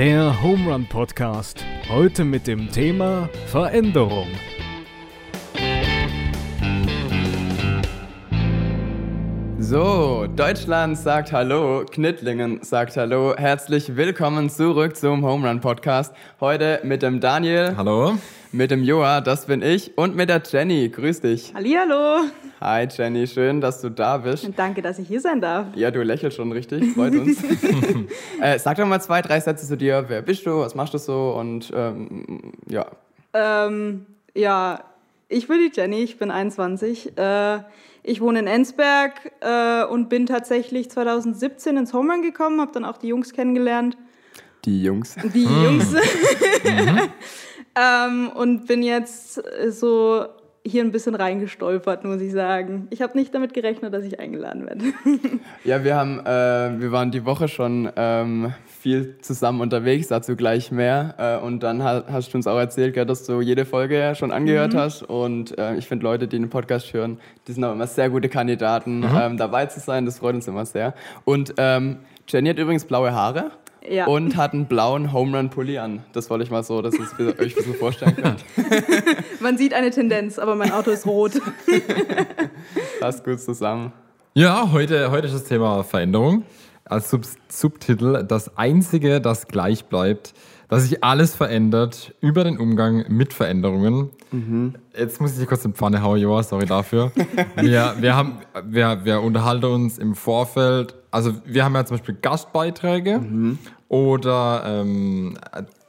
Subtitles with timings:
[0.00, 1.62] Der Home Run Podcast.
[1.90, 4.28] Heute mit dem Thema Veränderung.
[9.58, 13.36] So, Deutschland sagt Hallo, Knittlingen sagt Hallo.
[13.36, 16.14] Herzlich willkommen zurück zum Home Run Podcast.
[16.40, 17.74] Heute mit dem Daniel.
[17.76, 18.16] Hallo.
[18.52, 19.96] Mit dem Joa, das bin ich.
[19.96, 20.88] Und mit der Jenny.
[20.88, 21.54] Grüß dich.
[21.54, 22.24] Hallihallo.
[22.60, 24.44] Hi Jenny, schön, dass du da bist.
[24.44, 25.68] Und danke, dass ich hier sein darf.
[25.76, 27.38] Ja, du lächelst schon richtig, freut uns.
[28.40, 30.04] äh, sag doch mal zwei, drei Sätze zu dir.
[30.08, 32.86] Wer bist du, was machst du so und ähm, ja.
[33.34, 34.82] Ähm, ja,
[35.28, 37.16] ich bin die Jenny, ich bin 21.
[37.16, 37.60] Äh,
[38.02, 42.98] ich wohne in Ensberg äh, und bin tatsächlich 2017 ins Homerun gekommen, habe dann auch
[42.98, 43.96] die Jungs kennengelernt.
[44.64, 45.16] Die Jungs.
[45.32, 45.94] Die Jungs.
[47.80, 50.26] ähm, und bin jetzt so
[50.66, 52.86] hier ein bisschen reingestolpert, muss ich sagen.
[52.90, 54.84] Ich habe nicht damit gerechnet, dass ich eingeladen werde.
[55.64, 60.70] ja, wir haben, äh, wir waren die Woche schon ähm, viel zusammen unterwegs, dazu gleich
[60.70, 61.14] mehr.
[61.18, 64.74] Äh, und dann hast du uns auch erzählt, gell, dass du jede Folge schon angehört
[64.74, 64.78] mhm.
[64.78, 65.02] hast.
[65.02, 68.28] Und äh, ich finde, Leute, die den Podcast hören, die sind auch immer sehr gute
[68.28, 69.18] Kandidaten, mhm.
[69.18, 70.04] ähm, dabei zu sein.
[70.04, 70.94] Das freut uns immer sehr.
[71.24, 73.50] Und ähm, Jenny hat übrigens blaue Haare.
[73.88, 74.06] Ja.
[74.06, 76.04] Und hat einen blauen Home Run Pulli an.
[76.12, 78.44] Das wollte ich mal so, dass ihr euch ein bisschen vorstellen könnt.
[79.40, 81.32] Man sieht eine Tendenz, aber mein Auto ist rot.
[83.00, 83.92] Passt gut zusammen.
[84.34, 86.44] Ja, heute, heute ist das Thema Veränderung.
[86.90, 90.34] Als Sub Subtitel das Einzige, das gleich bleibt,
[90.68, 94.10] dass sich alles verändert über den Umgang mit Veränderungen.
[94.30, 94.74] Mhm.
[94.96, 97.12] Jetzt muss ich dich kurz in Pfanne hauen, Joa, sorry dafür.
[97.56, 102.16] wir, wir, haben, wir, wir unterhalten uns im Vorfeld, also wir haben ja zum Beispiel
[102.20, 103.58] Gastbeiträge mhm.
[103.88, 105.36] oder ähm,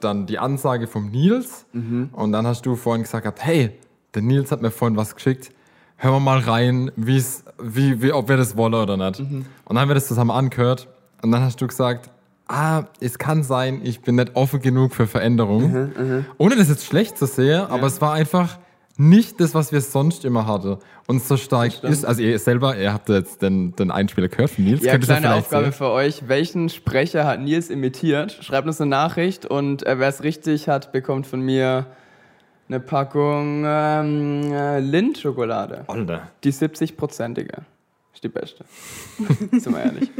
[0.00, 1.66] dann die Ansage vom Nils.
[1.72, 2.10] Mhm.
[2.12, 3.70] Und dann hast du vorhin gesagt, hey,
[4.14, 5.52] der Nils hat mir vorhin was geschickt.
[5.96, 7.22] Hören wir mal rein, wie,
[7.60, 9.20] wie, ob wir das wollen oder nicht.
[9.20, 9.46] Mhm.
[9.64, 10.88] Und dann haben wir das zusammen angehört.
[11.22, 12.10] Und dann hast du gesagt,
[12.48, 15.70] ah, es kann sein, ich bin nicht offen genug für Veränderung.
[15.70, 16.24] Mhm, mh.
[16.38, 17.68] Ohne das jetzt schlecht zu sehen, ja.
[17.68, 18.58] aber es war einfach
[18.96, 20.76] nicht das, was wir sonst immer hatten.
[21.06, 24.64] Und so stark ist, also ihr selber, ihr habt jetzt den, den Einspieler gehört von
[24.64, 24.84] Nils.
[24.84, 25.72] Ja, kleine Aufgabe sehen?
[25.72, 26.28] für euch.
[26.28, 28.38] Welchen Sprecher hat Nils imitiert?
[28.40, 31.86] Schreibt uns eine Nachricht und äh, wer es richtig hat, bekommt von mir
[32.68, 35.84] eine Packung ähm, äh, Lindt-Schokolade.
[35.88, 36.28] Alter.
[36.44, 37.81] Die 70-prozentige ist
[38.22, 38.64] die beste.
[39.50, 40.10] Sind wir ehrlich.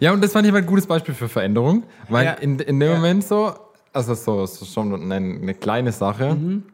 [0.00, 2.32] Ja, und das fand ich aber ein gutes Beispiel für Veränderung, weil ja.
[2.32, 2.96] in, in dem ja.
[2.96, 3.54] Moment so,
[3.92, 6.64] also so, so schon eine, eine kleine Sache, mhm.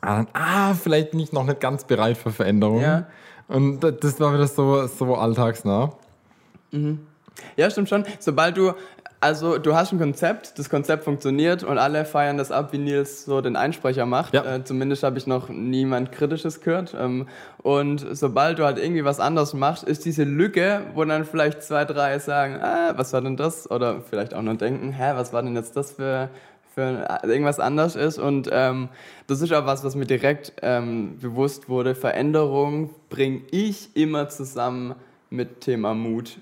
[0.00, 2.80] ah, vielleicht nicht noch nicht ganz bereit für Veränderung.
[2.80, 3.06] Ja.
[3.48, 5.92] Und das war wieder so, so alltagsnah.
[6.70, 7.00] Mhm.
[7.56, 8.04] Ja, stimmt schon.
[8.18, 8.72] Sobald du
[9.22, 13.26] also du hast ein Konzept, das Konzept funktioniert und alle feiern das ab, wie Nils
[13.26, 14.32] so den Einsprecher macht.
[14.32, 14.56] Ja.
[14.56, 16.96] Äh, zumindest habe ich noch niemand Kritisches gehört.
[16.98, 17.28] Ähm,
[17.58, 21.84] und sobald du halt irgendwie was anderes machst, ist diese Lücke, wo dann vielleicht zwei,
[21.84, 23.70] drei sagen, ah, was war denn das?
[23.70, 26.30] Oder vielleicht auch nur denken, hä, was war denn jetzt das für,
[26.74, 28.18] für irgendwas anders ist.
[28.18, 28.88] Und ähm,
[29.26, 31.94] das ist auch was, was mir direkt ähm, bewusst wurde.
[31.94, 34.94] Veränderung bringe ich immer zusammen
[35.28, 36.38] mit Thema Mut.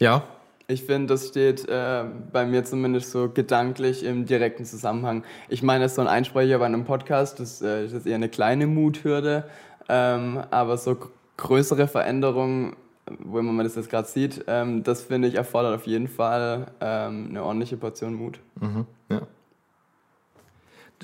[0.00, 0.24] Ja,
[0.70, 5.24] ich finde, das steht äh, bei mir zumindest so gedanklich im direkten Zusammenhang.
[5.48, 8.28] Ich meine, das ist so ein Einsprecher bei einem Podcast, das, äh, ist eher eine
[8.28, 9.44] kleine Muthürde,
[9.88, 10.96] ähm, aber so
[11.36, 12.76] größere Veränderungen,
[13.18, 17.26] wo man das jetzt gerade sieht, ähm, das finde ich erfordert auf jeden Fall ähm,
[17.30, 18.38] eine ordentliche Portion Mut.
[18.60, 19.22] Mhm, ja.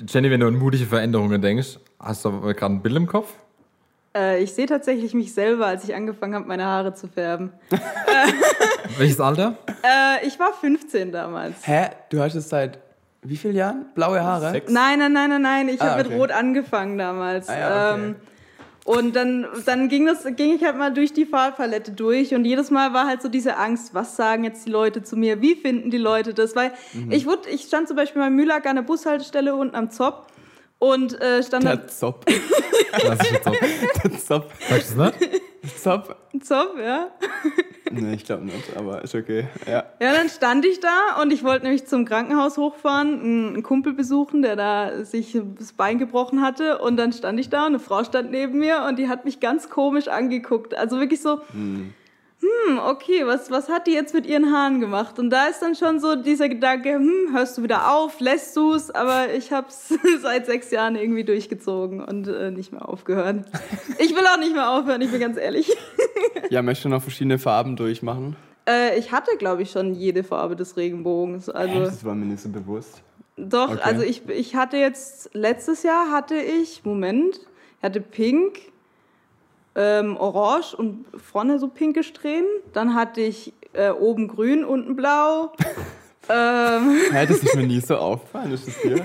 [0.07, 3.33] Jenny, wenn du an mutige Veränderungen denkst, hast du gerade ein Bild im Kopf?
[4.17, 7.51] Äh, ich sehe tatsächlich mich selber, als ich angefangen habe, meine Haare zu färben.
[8.97, 9.57] Welches Alter?
[9.83, 11.55] Äh, ich war 15 damals.
[11.67, 11.89] Hä?
[12.09, 12.79] Du hattest seit
[13.21, 14.51] wie vielen Jahren blaue Haare?
[14.51, 14.71] Sechs?
[14.71, 15.69] Nein, nein, nein, nein, nein.
[15.69, 16.09] Ich ah, habe okay.
[16.09, 17.49] mit Rot angefangen damals.
[17.49, 18.01] Ah, ja, okay.
[18.01, 18.15] ähm,
[18.85, 22.71] und dann, dann ging, das, ging ich halt mal durch die Farbpalette durch und jedes
[22.71, 25.91] Mal war halt so diese Angst, was sagen jetzt die Leute zu mir, wie finden
[25.91, 26.55] die Leute das?
[26.55, 27.11] Weil mhm.
[27.11, 30.27] ich, wurde, ich stand zum Beispiel bei Mühlack an der Bushaltestelle unten am Zopp
[30.79, 31.87] und äh, stand Der da.
[31.87, 32.25] Zopp.
[32.93, 33.55] Klassische Zopp.
[34.03, 34.51] Der Zopp.
[34.69, 35.41] Sagst du das nicht?
[35.81, 36.15] Zopp.
[36.41, 37.11] Zopp, ja.
[37.91, 39.47] nee, ich glaube nicht, aber ist okay.
[39.65, 39.85] Ja.
[39.99, 44.41] ja, dann stand ich da und ich wollte nämlich zum Krankenhaus hochfahren, einen Kumpel besuchen,
[44.41, 46.77] der da sich das Bein gebrochen hatte.
[46.79, 49.39] Und dann stand ich da und eine Frau stand neben mir und die hat mich
[49.39, 50.75] ganz komisch angeguckt.
[50.75, 51.41] Also wirklich so.
[51.51, 51.93] Hm
[52.67, 55.19] hm, okay, was, was hat die jetzt mit ihren Haaren gemacht?
[55.19, 58.73] Und da ist dann schon so dieser Gedanke, hm, hörst du wieder auf, lässt du
[58.73, 58.91] es?
[58.91, 63.45] Aber ich habe es seit sechs Jahren irgendwie durchgezogen und äh, nicht mehr aufgehört.
[63.99, 65.75] Ich will auch nicht mehr aufhören, ich bin ganz ehrlich.
[66.49, 68.35] ja, möchtest du noch verschiedene Farben durchmachen?
[68.67, 71.49] Äh, ich hatte, glaube ich, schon jede Farbe des Regenbogens.
[71.49, 73.01] Also, das war mir nicht so bewusst.
[73.37, 73.81] Doch, okay.
[73.83, 77.39] also ich, ich hatte jetzt, letztes Jahr hatte ich, Moment,
[77.77, 78.59] ich hatte Pink,
[79.77, 82.49] ähm, orange und vorne so pinke Strähnen.
[82.73, 85.53] Dann hatte ich äh, oben grün, unten blau.
[86.29, 86.97] Ähm.
[87.13, 88.51] Ja, das ist mir nie so aufgefallen.
[88.51, 89.01] Ist das dir?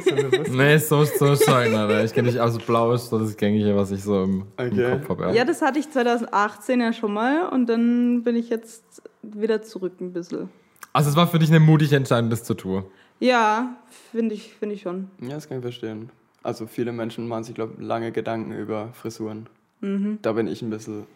[0.50, 2.02] Nee, so, so schein, Alter.
[2.02, 4.94] Ich kenne nicht, also blau ist so das Gängige, was ich so im, okay.
[4.94, 5.22] im Kopf habe.
[5.26, 5.32] Ja.
[5.32, 10.00] ja, das hatte ich 2018 ja schon mal und dann bin ich jetzt wieder zurück
[10.00, 10.48] ein bisschen.
[10.92, 12.82] Also es war für dich eine mutige Entscheidung, das zu tun?
[13.20, 13.76] Ja,
[14.10, 15.08] finde ich, find ich schon.
[15.20, 16.10] Ja, das kann ich verstehen.
[16.42, 19.46] Also viele Menschen machen sich, glaube ich, lange Gedanken über Frisuren.
[19.82, 20.18] Mhm.
[20.22, 21.06] Da bin ich ein bisschen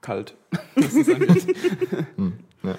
[0.00, 0.34] kalt.
[2.16, 2.32] hm,
[2.62, 2.74] ja.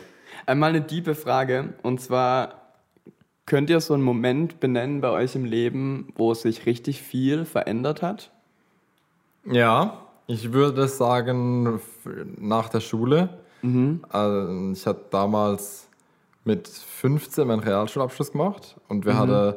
[0.48, 2.64] Einmal eine diebe Frage und zwar
[3.46, 8.02] Könnt ihr so einen Moment benennen bei euch im Leben, wo sich richtig viel verändert
[8.02, 8.32] hat?
[9.46, 11.82] Ja, ich würde sagen,
[12.40, 13.30] nach der Schule.
[13.62, 14.02] Mhm.
[14.08, 15.90] Also ich hatte damals
[16.46, 19.18] mit 15 meinen Realschulabschluss gemacht und wir mhm.
[19.18, 19.56] hatten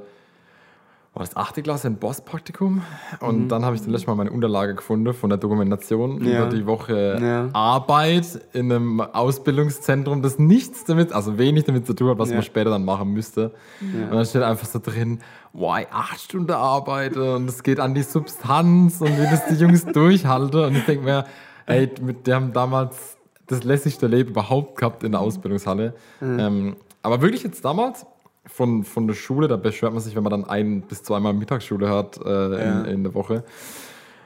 [1.16, 2.82] war das achte Klasse ein Boss-Praktikum
[3.20, 3.48] und mhm.
[3.48, 6.42] dann habe ich dann letztes Mal meine Unterlage gefunden von der Dokumentation ja.
[6.42, 7.48] über die Woche ja.
[7.54, 12.34] Arbeit in einem Ausbildungszentrum, das nichts damit, also wenig damit zu tun hat, was ja.
[12.34, 13.52] man später dann machen müsste.
[13.80, 15.20] Und dann steht einfach so drin,
[15.54, 19.86] why acht Stunden arbeite und es geht an die Substanz und wie das die Jungs
[19.92, 21.24] durchhalten und ich denke mir,
[21.64, 23.16] ey, mit, die haben damals
[23.46, 25.94] das lässigste Leben überhaupt gehabt in der Ausbildungshalle.
[26.20, 26.38] Mhm.
[26.38, 28.04] Ähm, aber wirklich jetzt damals,
[28.46, 31.88] von, von der Schule, da beschwert man sich, wenn man dann ein bis zweimal Mittagsschule
[31.88, 32.80] hat äh, ja.
[32.80, 33.44] in, in, der Woche.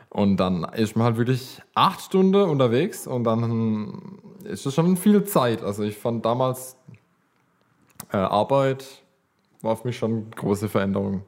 [0.09, 5.25] Und dann ist man halt wirklich acht Stunden unterwegs und dann ist das schon viel
[5.25, 5.63] Zeit.
[5.63, 6.77] Also ich fand damals
[8.13, 8.85] äh, Arbeit
[9.63, 11.23] war für mich schon eine große Veränderung.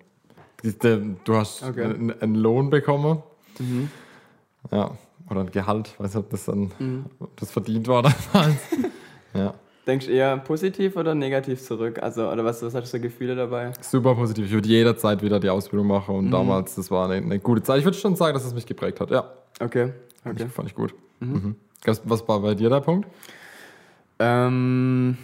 [0.63, 1.85] Du hast okay.
[1.85, 3.23] einen, einen, Lohn bekommen.
[3.59, 3.91] Mhm.
[4.71, 4.93] Ja,
[5.29, 7.07] oder ein Gehalt, weiß nicht, ob das dann mhm.
[7.19, 8.03] ob das verdient war
[8.33, 8.57] damals.
[9.35, 9.55] ja.
[9.87, 12.01] Denkst du eher positiv oder negativ zurück?
[12.01, 13.73] Also, oder was, was hast du für Gefühle dabei?
[13.81, 14.47] Super positiv.
[14.47, 16.31] Ich würde jederzeit wieder die Ausbildung machen und mhm.
[16.31, 17.81] damals, das war eine, eine, gute Zeit.
[17.81, 19.33] Ich würde schon sagen, dass es mich geprägt hat, ja.
[19.61, 19.93] Okay.
[19.93, 19.93] okay.
[20.23, 20.95] Fand, ich, fand ich gut.
[21.19, 21.33] Mhm.
[21.33, 21.57] Mhm.
[22.05, 23.09] Was war bei dir der Punkt?
[24.21, 25.19] Ähm,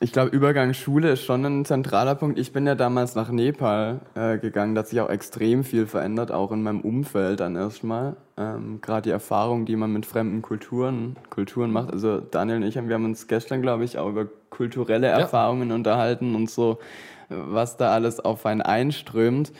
[0.00, 2.38] ich glaube, Übergang Schule ist schon ein zentraler Punkt.
[2.38, 4.74] Ich bin ja damals nach Nepal äh, gegangen.
[4.74, 8.16] Da hat sich auch extrem viel verändert, auch in meinem Umfeld dann erstmal.
[8.36, 11.92] Ähm, Gerade die Erfahrung, die man mit fremden Kulturen, Kulturen macht.
[11.92, 15.70] Also Daniel und ich, haben, wir haben uns gestern, glaube ich, auch über kulturelle Erfahrungen
[15.70, 15.74] ja.
[15.74, 16.78] unterhalten und so,
[17.28, 19.52] was da alles auf einen einströmt.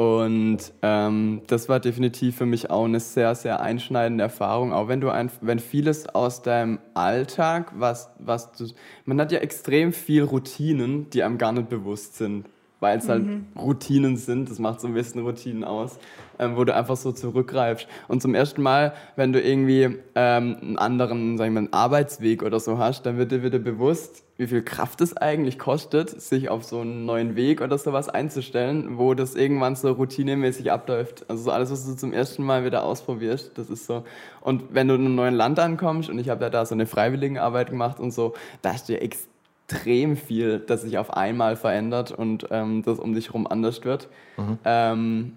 [0.00, 4.72] Und ähm, das war definitiv für mich auch eine sehr, sehr einschneidende Erfahrung.
[4.72, 8.68] Auch wenn du ein, wenn vieles aus deinem Alltag, was, was du,
[9.04, 12.46] man hat ja extrem viel Routinen, die einem gar nicht bewusst sind,
[12.80, 13.46] weil es halt mhm.
[13.58, 14.50] Routinen sind.
[14.50, 15.98] Das macht so ein bisschen Routinen aus
[16.40, 17.86] ähm, wo du einfach so zurückgreifst.
[18.08, 22.58] Und zum ersten Mal, wenn du irgendwie ähm, einen anderen, sagen wir mal, Arbeitsweg oder
[22.58, 26.64] so hast, dann wird dir wieder bewusst, wie viel Kraft es eigentlich kostet, sich auf
[26.64, 31.26] so einen neuen Weg oder sowas einzustellen, wo das irgendwann so routinemäßig abläuft.
[31.28, 34.02] Also so alles, was du zum ersten Mal wieder ausprobierst, das ist so.
[34.40, 36.86] Und wenn du in einem neuen Land ankommst, und ich habe ja da so eine
[36.86, 39.29] Freiwilligenarbeit gemacht und so, da hast du ja extrem
[39.72, 44.08] viel, das sich auf einmal verändert und ähm, das um dich herum anders wird.
[44.36, 44.58] Mhm.
[44.64, 45.32] Ähm,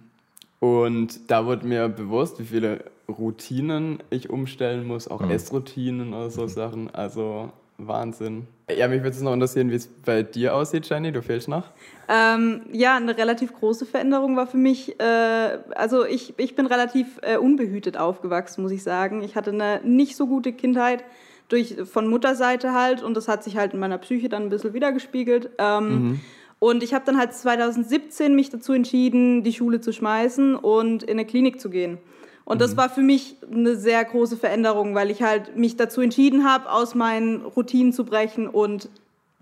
[0.60, 5.32] und da wurde mir bewusst, wie viele Routinen ich umstellen muss, auch mhm.
[5.32, 6.94] Essroutinen oder so Sachen.
[6.94, 8.48] Also Wahnsinn.
[8.70, 11.12] Ja, mich würde es noch interessieren, wie es bei dir aussieht, Jenny.
[11.12, 11.66] Du fehlst noch.
[12.08, 17.20] Ähm, ja, eine relativ große Veränderung war für mich, äh, also ich, ich bin relativ
[17.22, 19.22] äh, unbehütet aufgewachsen, muss ich sagen.
[19.22, 21.04] Ich hatte eine nicht so gute Kindheit
[21.50, 24.74] durch, von Mutterseite halt und das hat sich halt in meiner Psyche dann ein bisschen
[24.74, 25.52] wiedergespiegelt.
[25.58, 26.20] Ähm, mhm.
[26.60, 31.12] Und ich habe dann halt 2017 mich dazu entschieden, die Schule zu schmeißen und in
[31.12, 31.98] eine Klinik zu gehen.
[32.46, 32.60] Und mhm.
[32.60, 36.72] das war für mich eine sehr große Veränderung, weil ich halt mich dazu entschieden habe,
[36.72, 38.90] aus meinen Routinen zu brechen und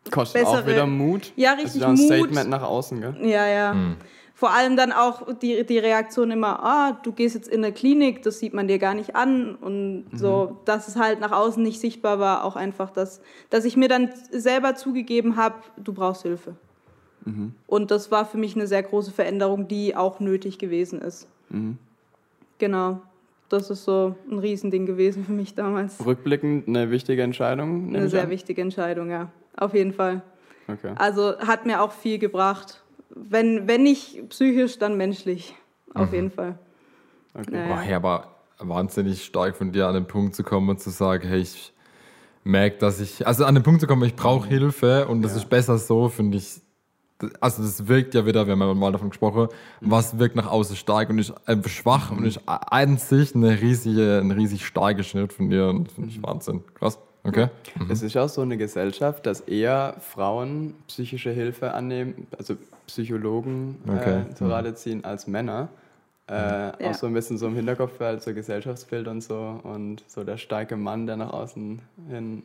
[0.09, 1.31] Kostet bessere, auch wieder Mut.
[1.35, 2.05] Ja, richtig also ein Mut.
[2.05, 3.15] Statement nach außen, gell?
[3.21, 3.73] Ja, ja.
[3.73, 3.97] Mhm.
[4.41, 8.23] Vor allem dann auch die, die Reaktion immer, ah, du gehst jetzt in eine Klinik,
[8.23, 9.53] das sieht man dir gar nicht an.
[9.53, 10.17] Und mhm.
[10.17, 13.21] so, dass es halt nach außen nicht sichtbar war, auch einfach, dass,
[13.51, 16.55] dass ich mir dann selber zugegeben habe, du brauchst Hilfe.
[17.23, 17.53] Mhm.
[17.67, 21.27] Und das war für mich eine sehr große Veränderung, die auch nötig gewesen ist.
[21.49, 21.77] Mhm.
[22.57, 22.99] Genau.
[23.47, 26.03] Das ist so ein Riesending gewesen für mich damals.
[26.03, 27.89] Rückblickend eine wichtige Entscheidung?
[27.89, 28.31] Eine sehr an?
[28.31, 29.31] wichtige Entscheidung, ja.
[29.55, 30.23] Auf jeden Fall.
[30.67, 30.93] Okay.
[30.95, 32.80] Also hat mir auch viel gebracht.
[33.15, 35.55] Wenn, wenn nicht psychisch, dann menschlich.
[35.93, 36.15] Auf mhm.
[36.15, 36.57] jeden Fall.
[37.33, 37.51] Okay.
[37.51, 37.75] Naja.
[37.75, 38.27] Boah, ja, aber
[38.59, 41.73] wahnsinnig stark von dir an den Punkt zu kommen und zu sagen, hey, ich
[42.43, 45.37] merke, dass ich, also an den Punkt zu kommen, ich brauche Hilfe und das ja.
[45.39, 46.61] ist besser so, finde ich
[47.39, 49.47] also das wirkt ja wieder, wir haben ja mal davon gesprochen,
[49.79, 54.19] was wirkt nach außen stark und ist einfach schwach und ist an sich eine riesige,
[54.19, 56.23] ein riesig starker Schnitt von dir und finde ich mhm.
[56.23, 56.63] Wahnsinn.
[56.75, 56.99] Krass.
[57.23, 57.49] Okay.
[57.79, 57.91] Mhm.
[57.91, 62.55] Es ist auch so eine Gesellschaft, dass eher Frauen psychische Hilfe annehmen, also
[62.91, 64.21] Psychologen äh, okay.
[64.29, 64.51] äh, zu mhm.
[64.51, 65.69] Rate ziehen als Männer.
[66.29, 66.73] Äh, ja.
[66.83, 70.23] Auch so ein bisschen so im Hinterkopf für halt so Gesellschaftsbild und so und so
[70.23, 72.43] der starke Mann, der nach außen hin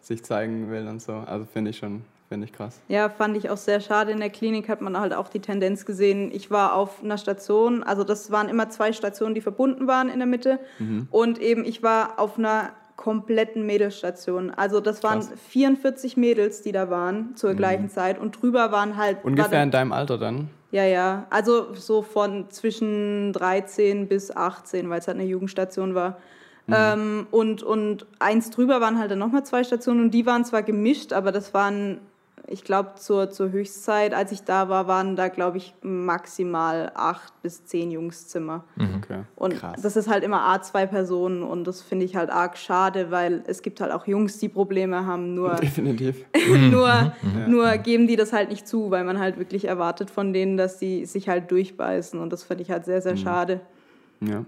[0.00, 1.12] sich zeigen will und so.
[1.12, 2.80] Also finde ich schon Finde ich krass.
[2.88, 4.10] Ja, fand ich auch sehr schade.
[4.10, 6.32] In der Klinik hat man halt auch die Tendenz gesehen.
[6.32, 10.18] Ich war auf einer Station, also das waren immer zwei Stationen, die verbunden waren in
[10.18, 10.58] der Mitte.
[10.80, 11.06] Mhm.
[11.12, 14.50] Und eben ich war auf einer kompletten Mädelsstationen.
[14.50, 15.32] Also das waren Krass.
[15.48, 17.56] 44 Mädels, die da waren zur mhm.
[17.56, 19.18] gleichen Zeit und drüber waren halt...
[19.22, 20.48] Ungefähr war in deinem Alter dann?
[20.70, 21.26] Ja, ja.
[21.30, 26.18] Also so von zwischen 13 bis 18, weil es halt eine Jugendstation war.
[26.66, 26.74] Mhm.
[26.76, 30.62] Ähm, und, und eins drüber waren halt dann nochmal zwei Stationen und die waren zwar
[30.62, 32.00] gemischt, aber das waren
[32.48, 37.32] ich glaube, zur, zur Höchstzeit, als ich da war, waren da, glaube ich, maximal acht
[37.42, 38.64] bis zehn Jungszimmer.
[38.76, 39.02] Mhm.
[39.02, 39.20] Okay.
[39.34, 39.80] Und Krass.
[39.82, 43.42] das ist halt immer A, zwei Personen und das finde ich halt arg schade, weil
[43.46, 45.54] es gibt halt auch Jungs, die Probleme haben, nur.
[45.56, 46.24] Definitiv.
[46.70, 47.50] nur, mhm.
[47.50, 50.78] nur geben die das halt nicht zu, weil man halt wirklich erwartet von denen, dass
[50.78, 53.18] sie sich halt durchbeißen und das finde ich halt sehr, sehr mhm.
[53.18, 53.60] schade.
[54.20, 54.44] Ja.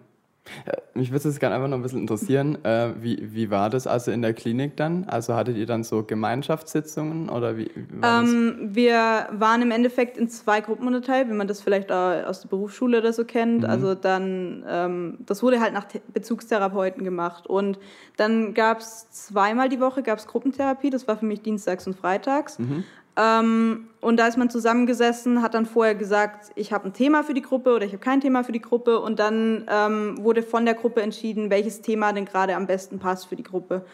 [0.94, 4.10] Mich würde es gerne einfach noch ein bisschen interessieren, äh, wie, wie war das also
[4.10, 5.04] in der Klinik dann?
[5.04, 8.76] Also hattet ihr dann so Gemeinschaftssitzungen oder wie, wie war ähm, das?
[8.76, 12.98] Wir waren im Endeffekt in zwei Gruppen unterteilt, wie man das vielleicht aus der Berufsschule
[12.98, 13.60] oder so kennt.
[13.60, 13.70] Mhm.
[13.70, 17.78] Also dann, ähm, das wurde halt nach Bezugstherapeuten gemacht und
[18.16, 22.58] dann gab es zweimal die Woche gab's Gruppentherapie, das war für mich dienstags und freitags.
[22.58, 22.84] Mhm.
[23.18, 27.34] Ähm, und da ist man zusammengesessen, hat dann vorher gesagt, ich habe ein Thema für
[27.34, 29.00] die Gruppe oder ich habe kein Thema für die Gruppe.
[29.00, 33.26] Und dann ähm, wurde von der Gruppe entschieden, welches Thema denn gerade am besten passt
[33.26, 33.84] für die Gruppe.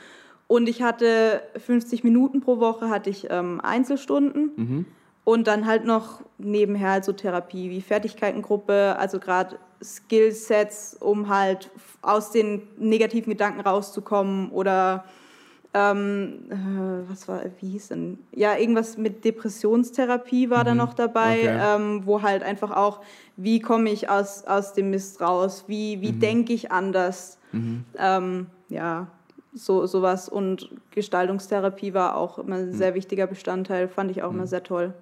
[0.46, 4.50] Und ich hatte 50 Minuten pro Woche, hatte ich ähm, Einzelstunden.
[4.56, 4.86] Mhm.
[5.24, 11.70] Und dann halt noch nebenher halt so Therapie wie Fertigkeitengruppe, also gerade Skillsets, um halt
[12.02, 15.04] aus den negativen Gedanken rauszukommen oder
[15.74, 18.18] ähm, äh, was war, wie hieß denn?
[18.32, 20.66] Ja, irgendwas mit Depressionstherapie war mhm.
[20.66, 21.60] da noch dabei, okay.
[21.60, 23.00] ähm, wo halt einfach auch,
[23.36, 26.20] wie komme ich aus, aus dem Mist raus, wie, wie mhm.
[26.20, 27.84] denke ich anders, mhm.
[27.98, 29.08] ähm, ja,
[29.52, 32.72] so sowas und Gestaltungstherapie war auch immer ein mhm.
[32.72, 34.48] sehr wichtiger Bestandteil, fand ich auch immer mhm.
[34.48, 34.94] sehr toll.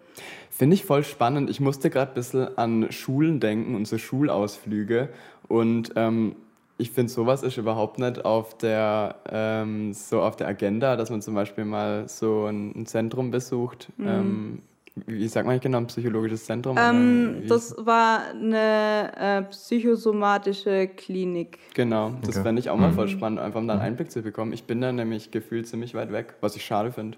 [0.50, 1.50] Finde ich voll spannend.
[1.50, 5.10] Ich musste gerade ein bisschen an Schulen denken und so Schulausflüge
[5.48, 6.36] und ähm,
[6.78, 11.22] ich finde, sowas ist überhaupt nicht auf der, ähm, so auf der Agenda, dass man
[11.22, 13.88] zum Beispiel mal so ein, ein Zentrum besucht.
[13.96, 14.08] Mhm.
[14.08, 14.62] Ähm,
[14.94, 16.76] wie sagt man genau, ein psychologisches Zentrum?
[16.78, 21.58] Ähm, das war eine äh, psychosomatische Klinik.
[21.74, 22.42] Genau, das okay.
[22.42, 23.10] fände ich auch mal voll mhm.
[23.10, 24.52] spannend, einfach mal einen Einblick zu bekommen.
[24.52, 27.16] Ich bin da nämlich gefühlt ziemlich weit weg, was ich schade finde.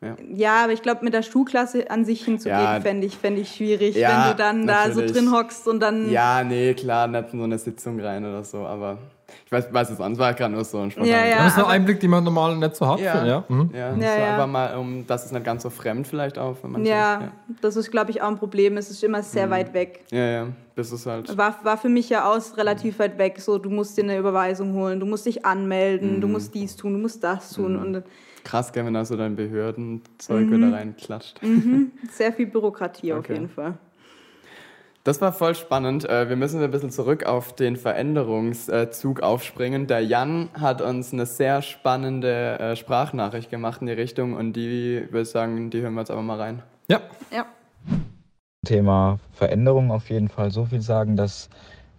[0.00, 0.16] Ja.
[0.34, 0.64] ja.
[0.64, 3.94] aber ich glaube, mit der Schulklasse an sich hinzugehen, ja, fände ich, fänd ich schwierig,
[3.94, 4.96] ja, wenn du dann natürlich.
[4.96, 6.10] da so drin hockst und dann.
[6.10, 8.98] Ja, nee, klar, nicht in so eine Sitzung rein oder so, aber
[9.46, 11.12] ich weiß, weiß es an, es war gerade nur so ein Spontan.
[11.12, 13.00] Ja, ja, das ist so ein Einblick, den man normal nicht so hat.
[13.00, 13.44] Ja, ja.
[13.48, 13.70] Mhm.
[13.72, 16.88] ja, ja, so einfach mal, um, dass es nicht ganz so fremd vielleicht auch manche
[16.88, 17.20] ja, ist.
[17.22, 18.76] Ja, das ist, glaube ich, auch ein Problem.
[18.76, 19.50] Es ist immer sehr mhm.
[19.50, 20.04] weit weg.
[20.10, 21.36] Ja, ja, bis es halt...
[21.36, 24.74] War, war für mich ja aus relativ weit weg, so du musst dir eine Überweisung
[24.74, 26.20] holen, du musst dich anmelden, mhm.
[26.20, 27.82] du musst dies tun, du musst das tun mhm.
[27.82, 28.04] und...
[28.44, 30.74] Krass, gell, wenn da so dein Behördenzeug wieder mhm.
[30.74, 31.40] reinklatscht.
[31.42, 31.92] Mhm.
[32.10, 33.20] Sehr viel Bürokratie okay.
[33.20, 33.74] auf jeden Fall.
[35.04, 36.08] Das war voll spannend.
[36.08, 39.88] Äh, wir müssen ein bisschen zurück auf den Veränderungszug aufspringen.
[39.88, 45.06] Der Jan hat uns eine sehr spannende äh, Sprachnachricht gemacht in die Richtung und die
[45.10, 46.62] würde ich sagen, die hören wir jetzt aber mal rein.
[46.88, 47.00] Ja.
[47.34, 47.46] Ja.
[48.64, 51.50] Thema Veränderung auf jeden Fall so viel sagen, dass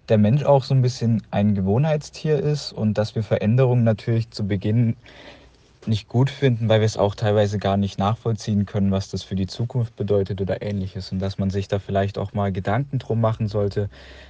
[0.07, 4.48] der Mensch auch so ein bisschen ein Gewohnheitstier ist und dass wir Veränderungen natürlich zu
[4.48, 4.95] Beginn
[5.87, 9.35] nicht gut finden, weil wir es auch teilweise gar nicht nachvollziehen können, was das für
[9.35, 11.11] die Zukunft bedeutet oder ähnliches.
[11.11, 13.89] Und dass man sich da vielleicht auch mal Gedanken drum machen sollte,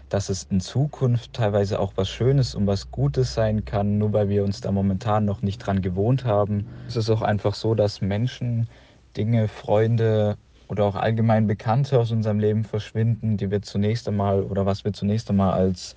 [0.10, 4.30] dass es in Zukunft teilweise auch was Schönes und was Gutes sein kann, nur weil
[4.30, 6.66] wir uns da momentan noch nicht dran gewohnt haben.
[6.88, 8.68] Es ist auch einfach so, dass Menschen,
[9.16, 14.66] Dinge, Freunde oder auch allgemein Bekannte aus unserem Leben verschwinden, die wir zunächst einmal oder
[14.66, 15.96] was wir zunächst einmal als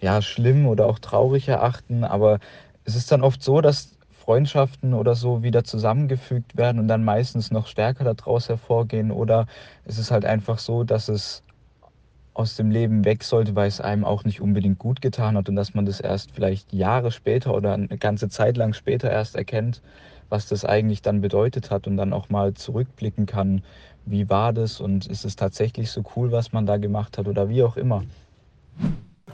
[0.00, 2.04] ja, schlimm oder auch traurig erachten.
[2.04, 2.38] Aber
[2.84, 7.50] es ist dann oft so, dass Freundschaften oder so wieder zusammengefügt werden und dann meistens
[7.50, 9.10] noch stärker daraus hervorgehen.
[9.10, 9.46] Oder
[9.84, 11.42] es ist halt einfach so, dass es
[12.34, 15.56] aus dem Leben weg sollte, weil es einem auch nicht unbedingt gut getan hat und
[15.56, 19.82] dass man das erst vielleicht Jahre später oder eine ganze Zeit lang später erst erkennt,
[20.28, 23.62] was das eigentlich dann bedeutet hat und dann auch mal zurückblicken kann,
[24.06, 27.48] wie war das und ist es tatsächlich so cool, was man da gemacht hat oder
[27.48, 28.04] wie auch immer.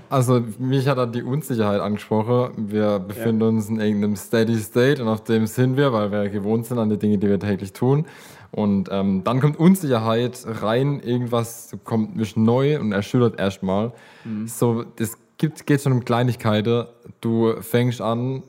[0.09, 2.71] Also mich hat er die Unsicherheit angesprochen.
[2.71, 3.49] Wir befinden ja.
[3.49, 6.91] uns in irgendeinem Steady State und auf dem sind wir, weil wir gewohnt sind an
[6.91, 8.07] die Dinge, die wir täglich tun.
[8.53, 13.93] Und ähm, dann kommt Unsicherheit rein, irgendwas kommt mich neu und erschüttert erstmal.
[14.25, 14.47] Mhm.
[14.47, 16.87] So, das gibt, geht schon um Kleinigkeiten.
[17.21, 18.43] Du fängst an,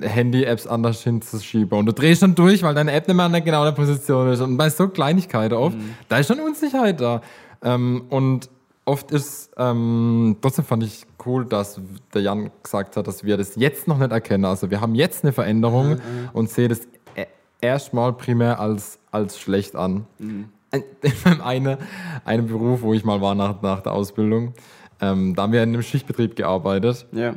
[0.00, 3.40] Handy-Apps anders hinzuschieben und du drehst schon durch, weil deine App nicht mehr an der
[3.40, 4.40] genauen Position ist.
[4.40, 5.94] Und bei so Kleinigkeiten oft, mhm.
[6.08, 7.20] da ist schon Unsicherheit da.
[7.62, 8.48] Ähm, und
[8.90, 11.80] oft ist, ähm, trotzdem fand ich cool, dass
[12.12, 14.44] der Jan gesagt hat, dass wir das jetzt noch nicht erkennen.
[14.44, 16.00] Also wir haben jetzt eine Veränderung mhm.
[16.32, 17.26] und sehe das e-,
[17.60, 20.06] erstmal primär als als schlecht an.
[20.18, 20.48] Mhm.
[21.24, 21.78] In einem
[22.24, 24.54] eine Beruf, wo ich mal war nach, nach der Ausbildung,
[25.00, 27.06] ähm, da haben wir in einem Schichtbetrieb gearbeitet.
[27.12, 27.34] Ja.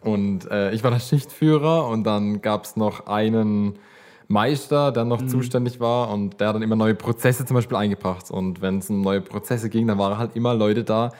[0.00, 3.78] Und äh, ich war der Schichtführer und dann gab es noch einen
[4.28, 5.28] Meister, der noch mhm.
[5.28, 8.30] zuständig war und der hat dann immer neue Prozesse zum Beispiel eingebracht.
[8.30, 11.10] Und wenn es um neue Prozesse ging, dann waren halt immer Leute da,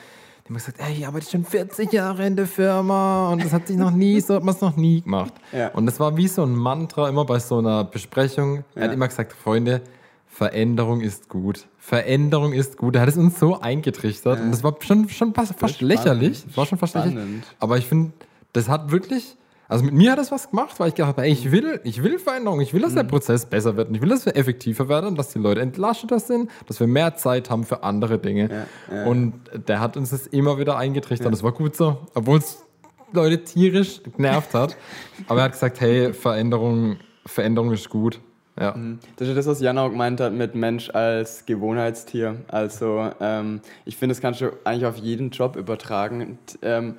[0.44, 3.68] die haben gesagt, ey, ich arbeite schon 40 Jahre in der Firma und das hat
[3.68, 5.32] sich noch nie, so hat man es noch nie gemacht.
[5.52, 5.68] Ja.
[5.68, 8.56] Und das war wie so ein Mantra immer bei so einer Besprechung.
[8.56, 8.62] Ja.
[8.74, 9.82] Er hat immer gesagt, Freunde,
[10.26, 11.66] Veränderung ist gut.
[11.78, 12.96] Veränderung ist gut.
[12.96, 14.44] Er hat es uns so eingetrichtert ja.
[14.44, 16.44] und das war schon, schon fast, fast lächerlich.
[16.44, 17.42] Das war schon fast lächerlich.
[17.60, 18.12] Aber ich finde,
[18.52, 19.36] das hat wirklich
[19.72, 22.02] also mit mir hat das was gemacht, weil ich gedacht habe, ey, ich will, ich
[22.02, 23.08] will Veränderung, ich will, dass der mhm.
[23.08, 26.50] Prozess besser wird und ich will, dass wir effektiver werden, dass die Leute entlasteter sind,
[26.66, 28.66] dass wir mehr Zeit haben für andere Dinge.
[28.90, 29.06] Ja, ja.
[29.06, 29.32] Und
[29.66, 31.26] der hat uns das immer wieder eingetrichtert.
[31.26, 31.30] Ja.
[31.30, 32.64] Das war gut so, obwohl es
[33.12, 34.76] Leute tierisch genervt hat.
[35.26, 38.20] Aber er hat gesagt, hey, Veränderung, Veränderung ist gut.
[38.60, 38.74] Ja.
[38.76, 38.98] Mhm.
[39.16, 42.36] Das ist das, was Jan auch gemeint hat mit Mensch als Gewohnheitstier.
[42.48, 46.22] Also ähm, ich finde, das kannst du eigentlich auf jeden Job übertragen.
[46.22, 46.96] Und, ähm,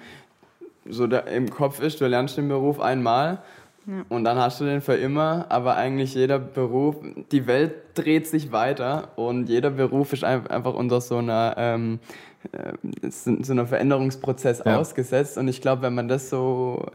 [0.90, 3.40] so im Kopf ist, du lernst den Beruf einmal
[3.86, 4.06] ja.
[4.10, 6.98] und dann hast du den für immer, aber eigentlich jeder Beruf,
[7.32, 12.00] die Welt dreht sich weiter und jeder Beruf ist einfach unter so einer, ähm,
[12.52, 14.78] äh, so einer Veränderungsprozess ja.
[14.78, 16.86] ausgesetzt und ich glaube, wenn man das so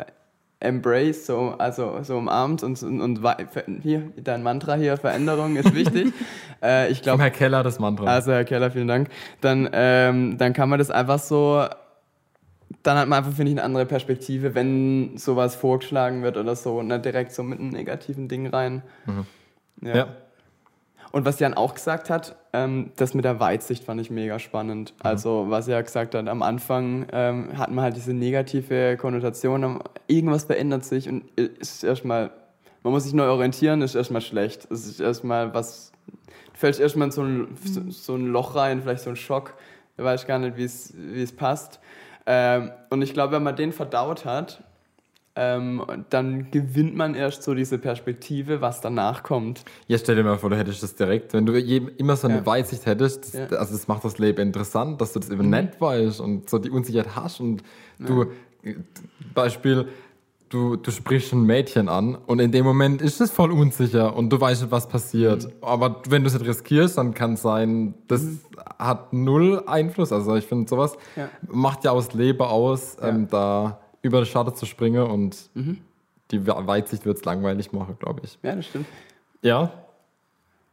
[0.61, 6.12] embrace, so, also so umarmt und, und, und hier, dein Mantra hier, Veränderung ist wichtig.
[6.62, 8.07] äh, ich glaub, Herr Keller das Mantra.
[8.07, 9.09] Also Herr Keller, vielen Dank.
[9.40, 11.64] Dann, ähm, dann kann man das einfach so
[12.88, 16.78] dann hat man einfach, finde ich, eine andere Perspektive, wenn sowas vorgeschlagen wird oder so
[16.78, 18.83] und nicht direkt so mit einem negativen Ding rein.
[19.04, 19.26] Mhm.
[19.83, 19.97] Ja.
[19.97, 20.09] ja.
[21.12, 24.95] Und was Jan auch gesagt hat, ähm, das mit der Weitsicht fand ich mega spannend.
[24.95, 25.07] Mhm.
[25.07, 30.45] Also, was er gesagt hat, am Anfang ähm, hat man halt diese negative Konnotation, irgendwas
[30.45, 32.30] verändert sich und ist erstmal,
[32.83, 34.66] man muss sich neu orientieren, ist erstmal schlecht.
[34.71, 38.81] Es ist erstmal was, du fällst erstmal in so ein, so, so ein Loch rein,
[38.81, 39.55] vielleicht so ein Schock,
[39.98, 41.81] du weißt gar nicht, wie es passt.
[42.30, 44.62] Ähm, und ich glaube, wenn man den verdaut hat,
[45.34, 49.64] ähm, dann gewinnt man erst so diese Perspektive, was danach kommt.
[49.86, 52.46] Ja, stell dir mal vor, du hättest das direkt, wenn du immer so eine ja.
[52.46, 53.56] Weitsicht hättest, das, ja.
[53.56, 55.50] also das macht das Leben interessant, dass du das eben mhm.
[55.50, 57.62] nicht weißt und so die Unsicherheit hast und
[57.98, 58.26] du,
[58.62, 58.72] ja.
[59.32, 59.88] Beispiel,
[60.48, 64.30] du, du sprichst ein Mädchen an und in dem Moment ist es voll unsicher und
[64.30, 65.44] du weißt nicht, was passiert.
[65.44, 65.52] Mhm.
[65.61, 68.40] Aber wenn du es nicht riskierst, dann kann es sein, das mhm.
[68.78, 70.12] hat null Einfluss.
[70.12, 71.28] Also ich finde, sowas ja.
[71.46, 73.08] macht ja aus Leber aus, ja.
[73.08, 75.78] ähm, da über die Scharte zu springen und mhm.
[76.30, 78.38] die Weitsicht wird es langweilig machen, glaube ich.
[78.42, 78.87] Ja, das stimmt.
[79.42, 79.72] Ja.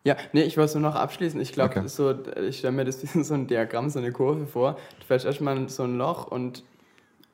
[0.04, 1.42] Ja, nee, ich wollte nur noch abschließen.
[1.42, 1.88] Ich glaube, okay.
[1.88, 2.14] so,
[2.48, 4.78] ich stelle mir das wie so ein Diagramm, so eine Kurve vor.
[5.00, 6.64] Du fährst erstmal so ein Loch und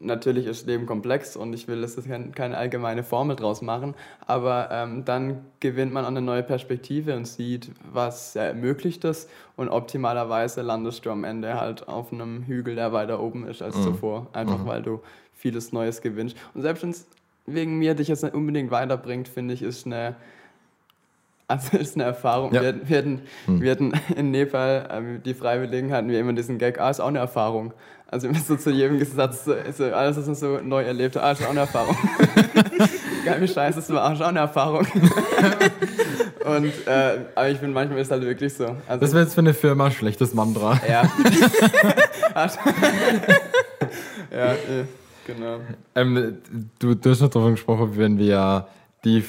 [0.01, 4.69] natürlich ist Leben komplex und ich will, dass das keine allgemeine Formel draus machen, aber
[4.71, 11.05] ähm, dann gewinnt man eine neue Perspektive und sieht, was ermöglicht das und optimalerweise landest
[11.05, 13.83] du am Ende halt auf einem Hügel, der weiter oben ist als mhm.
[13.83, 14.67] zuvor, einfach mhm.
[14.67, 15.01] weil du
[15.33, 16.35] vieles Neues gewinnst.
[16.53, 17.07] Und selbst wenn es
[17.45, 20.15] wegen mir dich jetzt nicht unbedingt weiterbringt, finde ich, ist eine
[21.51, 22.53] also ist eine Erfahrung.
[22.53, 22.61] Ja.
[22.61, 23.61] Wir, wir, hatten, hm.
[23.61, 27.07] wir hatten in Nepal, äh, die Freiwilligen hatten wir immer diesen Gag, ah, ist auch
[27.07, 27.73] eine Erfahrung.
[28.11, 29.53] Also immer so zu jedem Satz, so,
[29.85, 31.95] alles, was man so neu erlebt hat, ah, ist auch eine Erfahrung.
[33.25, 34.85] Geil, wie scheiße, das war auch schon eine Erfahrung.
[36.45, 38.75] Und, äh, aber ich finde, manchmal ist es halt wirklich so.
[38.85, 40.77] Also, das wäre jetzt für eine Firma ein schlechtes Mantra.
[40.85, 41.03] Ja.
[44.29, 44.85] ja, äh,
[45.25, 45.61] genau.
[45.95, 46.39] Ähm,
[46.79, 48.67] du, du hast noch davon gesprochen, wenn wir
[49.03, 49.23] die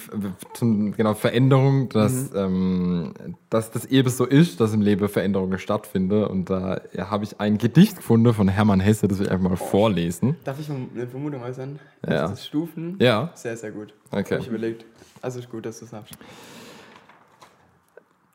[0.97, 2.37] genau, Veränderung, dass, mhm.
[2.37, 3.15] ähm,
[3.49, 6.25] dass das eben so ist, dass im Leben Veränderungen stattfinden.
[6.25, 9.49] Und da ja, habe ich ein Gedicht gefunden von Hermann Hesse, das will ich einfach
[9.49, 9.65] mal oh.
[9.65, 10.37] vorlesen.
[10.45, 11.79] Darf ich eine Vermutung äußern?
[12.07, 12.29] Ja.
[12.29, 12.97] Das Stufen?
[13.01, 13.31] Ja.
[13.35, 13.95] Sehr, sehr gut.
[14.11, 14.35] Okay.
[14.35, 14.85] Habe ich überlegt.
[15.23, 16.11] Also ist gut, dass du es hast.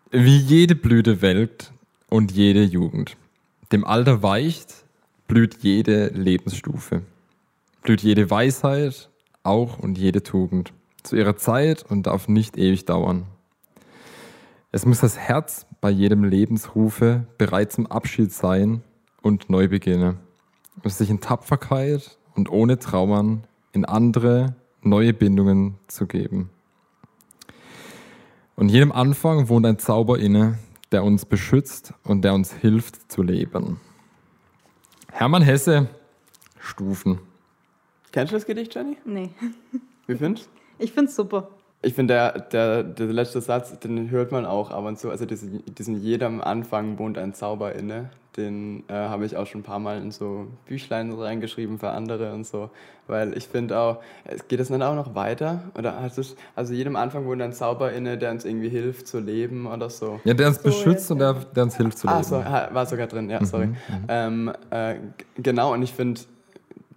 [0.10, 1.72] Wie jede Blüte welkt
[2.10, 3.16] und jede Jugend.
[3.72, 4.74] Dem Alter weicht,
[5.28, 7.02] blüht jede Lebensstufe.
[7.84, 9.10] Blüht jede Weisheit,
[9.44, 10.72] auch und jede Tugend
[11.08, 13.26] zu ihrer Zeit und darf nicht ewig dauern.
[14.72, 18.84] Es muss das Herz bei jedem Lebensrufe bereit zum Abschied sein
[19.22, 20.18] und neu beginne.
[20.84, 26.50] Es sich in Tapferkeit und ohne Trauern in andere, neue Bindungen zu geben.
[28.56, 30.60] Und jedem Anfang wohnt ein Zauber inne,
[30.92, 33.80] der uns beschützt und der uns hilft zu leben.
[35.12, 35.90] Hermann Hesse,
[36.60, 37.20] Stufen.
[38.12, 38.98] Kennst du das Gedicht, Jenny?
[39.06, 39.32] Nee.
[40.08, 40.58] Wie findest du?
[40.80, 41.50] Ich finde es super.
[41.82, 45.10] ich finde, der, der, der letzte Satz, den hört man auch ab und zu.
[45.10, 48.10] Also diesen, diesen jedem Anfang wohnt ein Zauber inne.
[48.36, 52.34] Den äh, habe ich auch schon ein paar Mal in so Büchlein reingeschrieben für andere
[52.34, 52.70] und so.
[53.08, 53.98] Weil ich finde auch,
[54.48, 55.64] geht es dann auch noch weiter?
[55.76, 59.20] Oder hat es, also jedem Anfang wohnt ein Zauber inne, der uns irgendwie hilft zu
[59.20, 60.20] leben oder so.
[60.24, 62.20] Ja, der uns so, beschützt und der, der uns hilft zu leben.
[62.20, 63.68] Ah, so, war sogar drin, ja, sorry.
[63.68, 64.06] Mhm, mhm.
[64.10, 64.96] ähm, äh,
[65.38, 66.22] genau, und ich finde,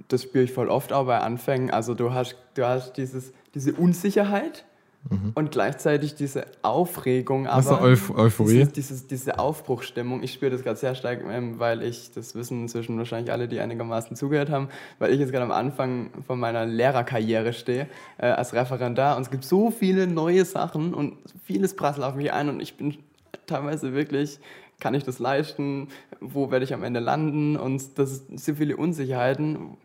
[0.08, 1.70] das spüre ich voll oft auch bei Anfängen.
[1.70, 4.64] Also du hast, du hast dieses, diese Unsicherheit
[5.08, 5.32] Mhm.
[5.34, 8.52] Und gleichzeitig diese Aufregung, aber also Euph Euphorie.
[8.52, 12.62] Dieses, dieses, diese Aufbruchstimmung, ich spüre das gerade sehr stark, ähm, weil ich, das wissen
[12.62, 16.66] inzwischen wahrscheinlich alle, die einigermaßen zugehört haben, weil ich jetzt gerade am Anfang von meiner
[16.66, 22.04] Lehrerkarriere stehe, äh, als Referendar und es gibt so viele neue Sachen und vieles prasselt
[22.04, 22.98] auf mich ein und ich bin
[23.46, 24.38] teilweise wirklich,
[24.80, 25.88] kann ich das leisten,
[26.20, 29.78] wo werde ich am Ende landen und das sind so viele Unsicherheiten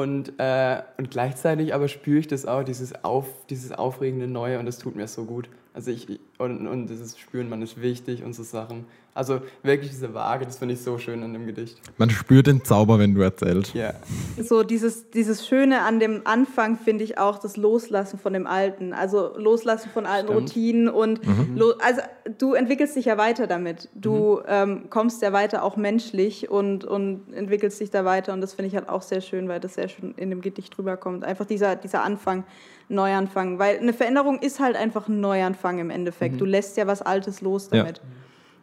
[0.00, 4.66] und, äh, und gleichzeitig aber spüre ich das auch, dieses, Auf, dieses aufregende Neue und
[4.66, 5.48] das tut mir so gut.
[5.74, 8.84] Also ich, und, und dieses Spüren, man ist wichtig und so Sachen.
[9.16, 11.80] Also wirklich diese Waage, das finde ich so schön an dem Gedicht.
[11.96, 13.72] Man spürt den Zauber, wenn du erzählst.
[13.72, 13.94] Ja.
[14.38, 18.92] So dieses, dieses Schöne an dem Anfang finde ich auch das Loslassen von dem Alten.
[18.92, 20.50] Also Loslassen von alten Stimmt.
[20.50, 21.72] Routinen und mhm.
[21.78, 22.02] also
[22.36, 23.88] du entwickelst dich ja weiter damit.
[23.94, 24.42] Du mhm.
[24.48, 28.68] ähm, kommst ja weiter auch menschlich und, und entwickelst dich da weiter und das finde
[28.68, 31.24] ich halt auch sehr schön, weil das sehr schön in dem Gedicht drüber kommt.
[31.24, 32.44] Einfach dieser, dieser Anfang.
[32.88, 36.25] Neuanfang, weil eine Veränderung ist halt einfach ein Neuanfang im Endeffekt.
[36.34, 36.38] Mhm.
[36.38, 37.98] Du lässt ja was Altes los damit.
[37.98, 38.04] Ja.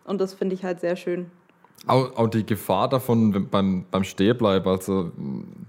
[0.06, 1.28] Und das finde ich halt sehr schön.
[1.86, 5.12] Auch, auch, die Gefahr davon beim, beim Stehbleiben, also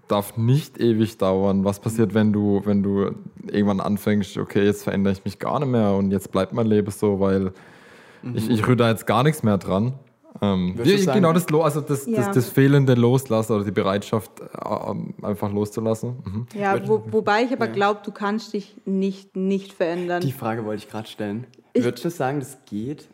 [0.07, 1.64] darf nicht ewig dauern.
[1.64, 3.11] Was passiert, wenn du, wenn du
[3.50, 6.90] irgendwann anfängst, okay, jetzt verändere ich mich gar nicht mehr und jetzt bleibt mein Leben
[6.92, 7.52] so, weil
[8.22, 8.37] mhm.
[8.37, 9.94] ich, ich rühre da jetzt gar nichts mehr dran.
[10.40, 12.16] Ähm, die, genau das, also das, ja.
[12.16, 16.16] das, das, fehlende Loslassen oder die Bereitschaft, äh, einfach loszulassen.
[16.24, 16.46] Mhm.
[16.59, 17.72] Ja, wo, wobei ich aber ja.
[17.72, 20.20] glaube, du kannst dich nicht, nicht verändern.
[20.20, 21.46] Die Frage wollte ich gerade stellen.
[21.75, 23.09] Würdest du sagen, das geht?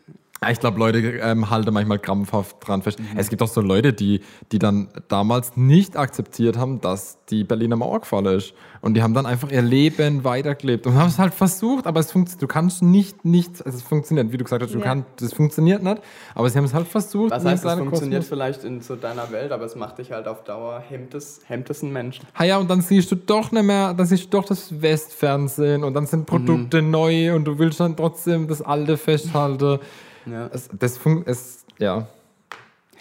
[0.49, 2.99] Ich glaube, Leute ähm, halten manchmal krampfhaft dran fest.
[2.99, 3.05] Mhm.
[3.15, 7.75] Es gibt auch so Leute, die, die dann damals nicht akzeptiert haben, dass die Berliner
[7.75, 8.55] Mauer gefallen ist.
[8.81, 12.11] Und die haben dann einfach ihr Leben weitergelebt und haben es halt versucht, aber es
[12.11, 12.41] funktioniert.
[12.41, 14.83] Du kannst nicht, nicht, also es funktioniert, wie du gesagt hast, du ja.
[14.83, 16.01] kannst, das funktioniert nicht,
[16.33, 17.29] aber sie haben es halt versucht.
[17.29, 18.27] Was heißt, es funktioniert Kosmos.
[18.27, 21.69] vielleicht in so deiner Welt, aber es macht dich halt auf Dauer, hemmt es, hemmt
[21.69, 22.25] es einen Menschen.
[22.33, 25.83] Ha ja, und dann siehst du doch nicht mehr, dann siehst du doch das Westfernsehen
[25.83, 26.89] und dann sind Produkte mhm.
[26.89, 29.77] neu und du willst dann trotzdem das Alte festhalten.
[30.25, 30.49] Ja.
[30.53, 32.07] Es, das funkt, es, ja.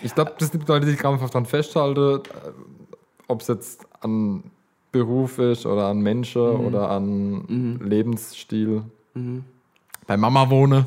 [0.03, 2.51] Ich glaube, das sind Leute, die krampfhaft daran festhalten, äh,
[3.29, 4.45] ob es jetzt an
[4.93, 6.67] Beruf ist oder an Menschen mhm.
[6.67, 7.81] oder an mhm.
[7.83, 8.83] Lebensstil.
[9.15, 9.45] Mhm.
[10.07, 10.87] Bei Mama wohne.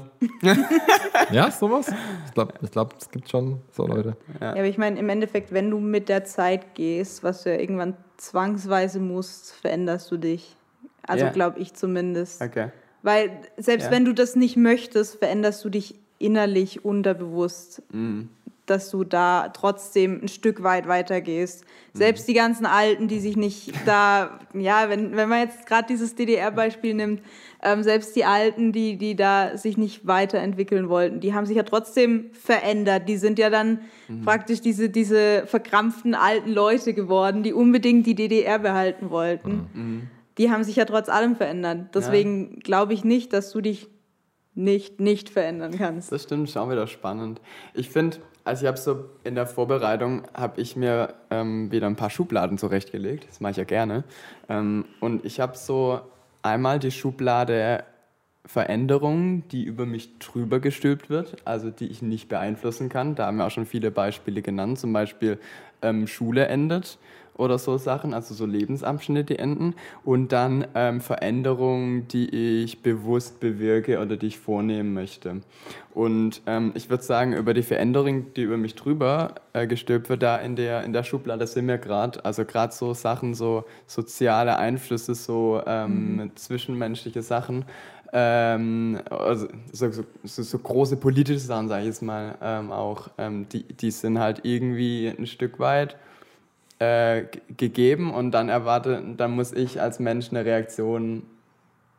[1.32, 1.90] ja, sowas.
[2.26, 4.18] Ich glaube, ich glaub, es gibt schon so Leute.
[4.42, 7.60] Ja, aber ich meine, im Endeffekt, wenn du mit der Zeit gehst, was du ja
[7.60, 10.58] irgendwann zwangsweise musst, veränderst du dich.
[11.04, 11.34] Also yeah.
[11.34, 12.42] glaube ich zumindest.
[12.42, 12.70] Okay.
[13.02, 13.92] Weil selbst ja.
[13.92, 18.30] wenn du das nicht möchtest, veränderst du dich innerlich unterbewusst, mhm.
[18.66, 21.66] dass du da trotzdem ein Stück weit weitergehst.
[21.94, 21.98] Mhm.
[21.98, 26.16] Selbst die ganzen Alten, die sich nicht da, ja, wenn, wenn man jetzt gerade dieses
[26.16, 27.22] DDR-Beispiel nimmt,
[27.62, 31.64] ähm, selbst die Alten, die, die da sich nicht weiterentwickeln wollten, die haben sich ja
[31.64, 33.08] trotzdem verändert.
[33.08, 34.24] Die sind ja dann mhm.
[34.24, 39.68] praktisch diese, diese verkrampften alten Leute geworden, die unbedingt die DDR behalten wollten.
[39.74, 40.02] Mhm.
[40.38, 41.94] Die haben sich ja trotz allem verändert.
[41.94, 42.60] Deswegen ja.
[42.64, 43.90] glaube ich nicht, dass du dich
[44.56, 46.12] nicht, nicht verändern kannst.
[46.12, 47.42] Das stimmt, schon wieder spannend.
[47.74, 51.96] Ich finde, also ich habe so in der Vorbereitung, habe ich mir ähm, wieder ein
[51.96, 53.28] paar Schubladen zurechtgelegt.
[53.30, 54.04] Das mache ich ja gerne.
[54.50, 56.02] Ähm, und ich habe so
[56.42, 57.84] einmal die Schublade
[58.46, 63.16] Veränderung, die über mich drüber gestülpt wird, also die ich nicht beeinflussen kann.
[63.16, 65.40] Da haben wir auch schon viele Beispiele genannt, zum Beispiel
[65.82, 66.98] ähm, Schule endet
[67.36, 74.00] oder so Sachen, also so Lebensabschnitte enden und dann ähm, Veränderungen, die ich bewusst bewirke
[74.00, 75.42] oder die ich vornehmen möchte.
[75.94, 80.24] Und ähm, ich würde sagen, über die Veränderung, die über mich drüber äh, gestülpt wird,
[80.24, 84.58] da in der, in der Schublade sind wir gerade, also gerade so Sachen, so soziale
[84.58, 86.36] Einflüsse, so ähm, mhm.
[86.36, 87.66] zwischenmenschliche Sachen,
[88.16, 89.90] ähm, also so,
[90.24, 94.20] so, so, große politische Sachen, sage ich jetzt mal, ähm, auch, ähm, die, die sind
[94.20, 95.98] halt irgendwie ein Stück weit
[96.80, 97.26] äh,
[97.58, 101.24] gegeben und dann erwarte, dann muss ich als Mensch eine Reaktion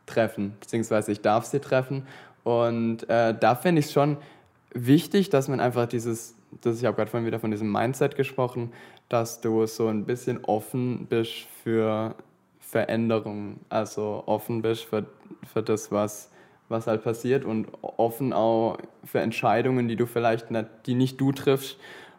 [0.07, 2.07] treffen, beziehungsweise ich darf sie treffen.
[2.43, 4.19] Und äh, da finde ich es schon
[4.73, 8.73] wichtig, dass man einfach dieses, das, ich habe gerade vorhin wieder von diesem Mindset gesprochen,
[9.09, 12.15] dass du so ein bisschen offen bist für
[12.61, 15.07] Veränderungen, also offen bist für,
[15.53, 16.31] für das, was,
[16.69, 21.33] was halt passiert und offen auch für Entscheidungen, die du vielleicht nicht, die nicht du
[21.33, 21.79] triffst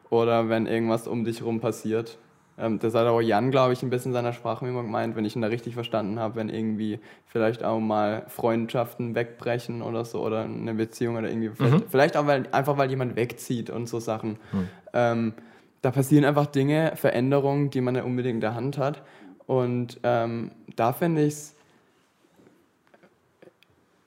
[0.09, 2.17] oder wenn irgendwas um dich herum passiert
[2.57, 5.41] das hat auch Jan, glaube ich, ein bisschen in seiner Sprachmemo gemeint, wenn ich ihn
[5.41, 10.73] da richtig verstanden habe, wenn irgendwie vielleicht auch mal Freundschaften wegbrechen oder so oder eine
[10.73, 11.89] Beziehung oder irgendwie, vielleicht, mhm.
[11.89, 14.37] vielleicht auch weil, einfach, weil jemand wegzieht und so Sachen.
[14.53, 14.69] Mhm.
[14.93, 15.33] Ähm,
[15.81, 19.03] da passieren einfach Dinge, Veränderungen, die man nicht unbedingt in der Hand hat.
[19.47, 21.55] Und ähm, da finde ich es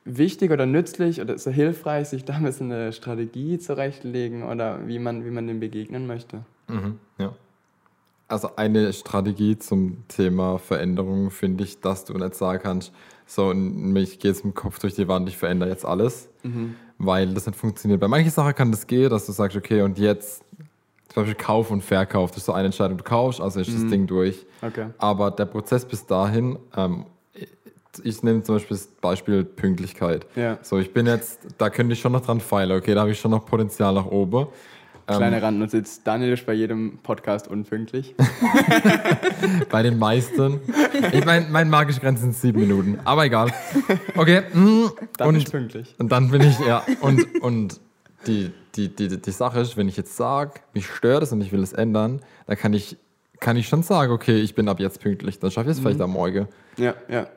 [0.05, 4.99] wichtig oder nützlich oder so hilfreich, sich da ein bisschen eine Strategie zurechtlegen oder wie
[4.99, 6.45] man, wie man dem begegnen möchte.
[6.69, 7.35] Mhm, ja.
[8.29, 12.93] Also eine Strategie zum Thema Veränderung finde ich, dass du nicht sagen kannst,
[13.27, 16.77] so, ich gehe jetzt im Kopf durch die Wand, ich verändere jetzt alles, mhm.
[16.99, 18.01] weil das nicht funktioniert.
[18.01, 20.43] Bei manchen Sachen kann das gehen, dass du sagst, okay, und jetzt
[21.09, 23.83] zum Beispiel Kauf und Verkauf, das ist so eine Entscheidung, du kaufst, also ist mhm.
[23.83, 24.47] das Ding durch.
[24.62, 24.87] Okay.
[24.99, 27.07] Aber der Prozess bis dahin, ähm,
[28.05, 30.27] ich nehme zum Beispiel das Beispiel Pünktlichkeit.
[30.37, 30.59] Ja.
[30.62, 33.19] So, ich bin jetzt, da könnte ich schon noch dran feilen, okay, da habe ich
[33.19, 34.47] schon noch Potenzial nach oben.
[35.16, 38.14] Kleine ähm, Randnotiz, Daniel ist bei jedem Podcast unpünktlich.
[39.71, 40.61] bei den meisten.
[41.12, 43.51] Ich meine, mein magische Grenze sind sieben Minuten, aber egal.
[44.14, 44.42] Okay.
[44.53, 45.94] Mm, dann und, ist pünktlich.
[45.99, 47.81] Und dann bin ich, ja, und, und
[48.27, 51.53] die, die, die, die Sache ist, wenn ich jetzt sage, mich stört es und ich
[51.53, 52.99] will es ändern, dann kann ich,
[53.40, 55.85] kann ich schon sagen, okay, ich bin ab jetzt pünktlich, dann schaffe ich es mhm.
[55.85, 56.49] vielleicht am Morgen.
[56.77, 57.29] Ja, ja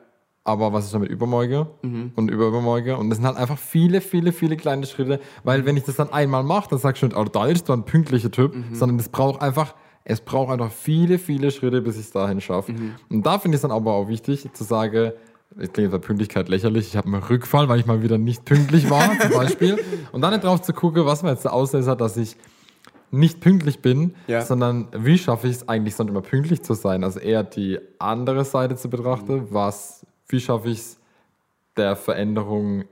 [0.44, 2.12] aber was ist damit übermorgen mhm.
[2.16, 2.96] und übermorgen?
[2.96, 6.12] Und das sind halt einfach viele, viele, viele kleine Schritte, weil wenn ich das dann
[6.12, 8.74] einmal mache, dann sagst du nicht, oh, da ist du ein pünktlicher Typ, mhm.
[8.74, 9.74] sondern es braucht einfach,
[10.04, 12.72] es braucht einfach viele, viele Schritte, bis ich es dahin schaffe.
[12.72, 12.94] Mhm.
[13.08, 15.12] Und da finde ich es dann aber auch wichtig zu sagen,
[15.60, 18.90] ich klingt bei Pünktlichkeit lächerlich, ich habe einen Rückfall, weil ich mal wieder nicht pünktlich
[18.90, 19.78] war, zum Beispiel.
[20.10, 22.36] Und dann nicht drauf zu gucken, was man jetzt der Auslöser hat, dass ich
[23.10, 24.40] nicht pünktlich bin, ja.
[24.40, 27.04] sondern wie schaffe ich es eigentlich sonst immer pünktlich zu sein?
[27.04, 29.46] Also eher die andere Seite zu betrachten, mhm.
[29.50, 30.98] was wie schaffe ich es,
[31.76, 32.84] der Veränderung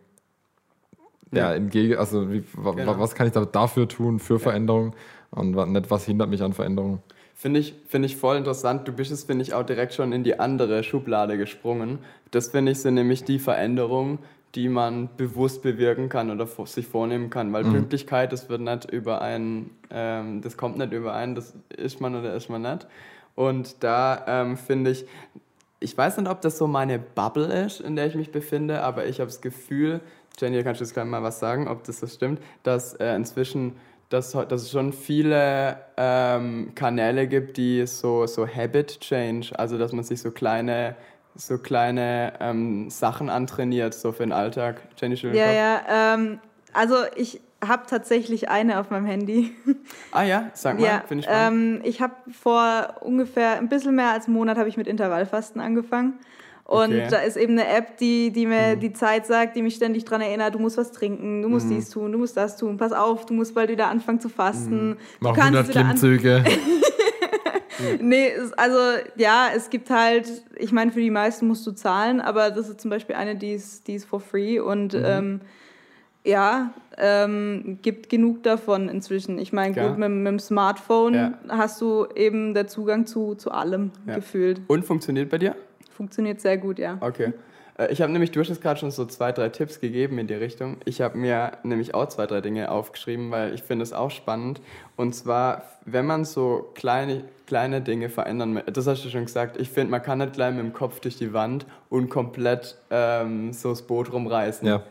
[1.32, 1.54] ja.
[1.54, 2.98] entgegen, also wie, genau.
[2.98, 4.38] was kann ich dafür tun für ja.
[4.40, 4.94] Veränderung
[5.30, 7.02] und nicht, was hindert mich an Veränderung.
[7.34, 8.86] Finde ich, find ich voll interessant.
[8.86, 12.00] Du bist es, finde ich, auch direkt schon in die andere Schublade gesprungen.
[12.32, 14.18] Das, finde ich, sind nämlich die Veränderungen,
[14.54, 17.52] die man bewusst bewirken kann oder sich vornehmen kann.
[17.52, 17.72] Weil mhm.
[17.72, 22.34] Pünktlichkeit, das wird nicht über einen, ähm, das kommt nicht überein, das ist man oder
[22.34, 22.86] ist man nicht.
[23.36, 25.06] Und da ähm, finde ich,
[25.80, 29.06] ich weiß nicht, ob das so meine Bubble ist, in der ich mich befinde, aber
[29.06, 30.00] ich habe das Gefühl,
[30.38, 33.76] Jenny, kannst du jetzt gleich mal was sagen, ob das so stimmt, dass äh, inzwischen
[34.10, 39.92] dass, dass es schon viele ähm, Kanäle gibt, die so, so Habit Change, also dass
[39.92, 40.96] man sich so kleine,
[41.36, 44.82] so kleine ähm, Sachen antrainiert, so für den Alltag.
[45.00, 46.40] Jenny, Ja, ja, ähm,
[46.72, 49.54] also ich, habe tatsächlich eine auf meinem Handy.
[50.12, 54.10] Ah ja, sag mal, ja, finde ich ähm, Ich habe vor ungefähr ein bisschen mehr
[54.10, 56.14] als einem Monat habe ich mit Intervallfasten angefangen.
[56.64, 57.08] Und okay.
[57.10, 58.80] da ist eben eine App, die, die mir mhm.
[58.80, 61.74] die Zeit sagt, die mich ständig daran erinnert, du musst was trinken, du musst mhm.
[61.74, 64.90] dies tun, du musst das tun, pass auf, du musst bald wieder anfangen zu fasten.
[64.90, 64.96] Mhm.
[65.18, 66.44] Mach 100 Klimmzüge.
[68.00, 68.78] nee, also
[69.16, 72.80] ja, es gibt halt, ich meine, für die meisten musst du zahlen, aber das ist
[72.80, 75.02] zum Beispiel eine, die ist, die ist for free und mhm.
[75.04, 75.40] ähm,
[76.24, 79.38] ja, ähm, gibt genug davon inzwischen.
[79.38, 81.32] Ich meine, gut, mit, mit, dem Smartphone ja.
[81.48, 84.16] hast du eben den Zugang zu, zu allem ja.
[84.16, 84.60] gefühlt.
[84.66, 85.56] Und funktioniert bei dir?
[85.90, 86.98] Funktioniert sehr gut, ja.
[87.00, 87.32] Okay.
[87.78, 90.26] Äh, ich habe nämlich, du hast jetzt gerade schon so zwei, drei Tipps gegeben in
[90.26, 90.76] die Richtung.
[90.84, 94.60] Ich habe mir nämlich auch zwei, drei Dinge aufgeschrieben, weil ich finde es auch spannend.
[94.96, 99.58] Und zwar, wenn man so kleine, kleine Dinge verändern möchte, das hast du schon gesagt,
[99.58, 103.54] ich finde, man kann nicht gleich mit dem Kopf durch die Wand und komplett ähm,
[103.54, 104.68] so das Boot rumreißen.
[104.68, 104.82] Ja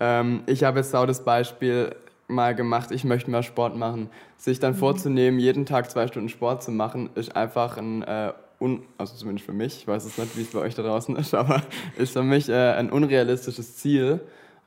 [0.00, 1.94] ähm, ich habe jetzt auch das Beispiel
[2.30, 4.08] mal gemacht, ich möchte mehr Sport machen.
[4.36, 4.78] Sich dann mhm.
[4.78, 9.46] vorzunehmen, jeden Tag zwei Stunden Sport zu machen, ist einfach ein, äh, un, also zumindest
[9.46, 11.62] für mich, ich weiß es nicht, wie es bei euch da draußen ist, aber
[11.96, 14.20] ist für mich äh, ein unrealistisches Ziel.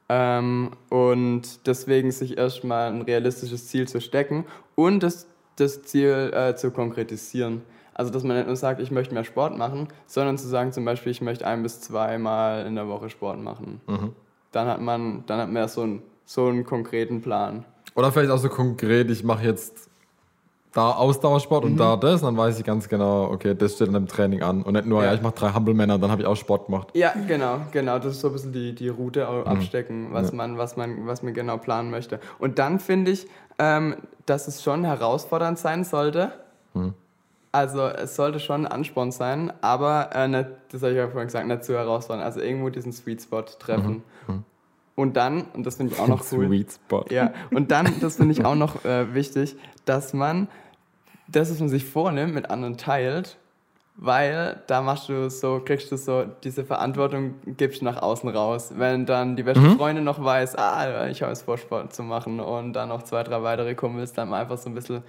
[0.10, 6.56] Ähm, und deswegen sich erstmal ein realistisches Ziel zu stecken und das, das Ziel äh,
[6.56, 7.62] zu konkretisieren.
[7.96, 10.84] Also, dass man nicht nur sagt, ich möchte mehr Sport machen, sondern zu sagen, zum
[10.84, 13.82] Beispiel, ich möchte ein bis zweimal in der Woche Sport machen.
[13.88, 14.14] Mhm
[14.54, 17.66] dann hat man, dann hat man so einen, so einen konkreten Plan.
[17.96, 19.90] Oder vielleicht auch so konkret, ich mache jetzt
[20.72, 21.72] da Ausdauersport mhm.
[21.72, 24.64] und da das, dann weiß ich ganz genau, okay, das steht dann im Training an.
[24.64, 26.90] Und nicht nur, ja, ja ich mache drei Hampelmänner, dann habe ich auch Sport gemacht.
[26.94, 28.00] Ja, genau, genau.
[28.00, 29.48] Das ist so ein bisschen die, die Route mhm.
[29.48, 30.36] abstecken, was, ja.
[30.36, 32.20] man, was, man, was man genau planen möchte.
[32.40, 33.28] Und dann finde ich,
[33.60, 36.32] ähm, dass es schon herausfordernd sein sollte.
[36.74, 36.96] Mhm.
[37.54, 41.28] Also es sollte schon ein Ansporn sein, aber äh, nicht, das habe ich ja vorhin
[41.28, 42.26] gesagt, nicht zu herausfordernd.
[42.26, 44.02] Also irgendwo diesen Sweet Spot treffen.
[44.28, 44.36] Mhm.
[44.36, 44.44] Mhm.
[44.96, 46.48] Und dann, und das finde ich auch noch cool.
[46.48, 47.06] Sweet Spot.
[47.12, 50.48] Ja, und dann, das finde ich auch noch äh, wichtig, dass man
[51.28, 53.38] das, was man sich vornimmt, mit anderen teilt,
[53.98, 58.74] weil da machst du so, kriegst du so diese Verantwortung, gibst nach außen raus.
[58.76, 59.78] Wenn dann die beste mhm.
[59.78, 63.22] Freundin noch weiß, ah, ich habe es vor, Sport zu machen und dann noch zwei,
[63.22, 65.04] drei weitere Kumpels, dann einfach so ein bisschen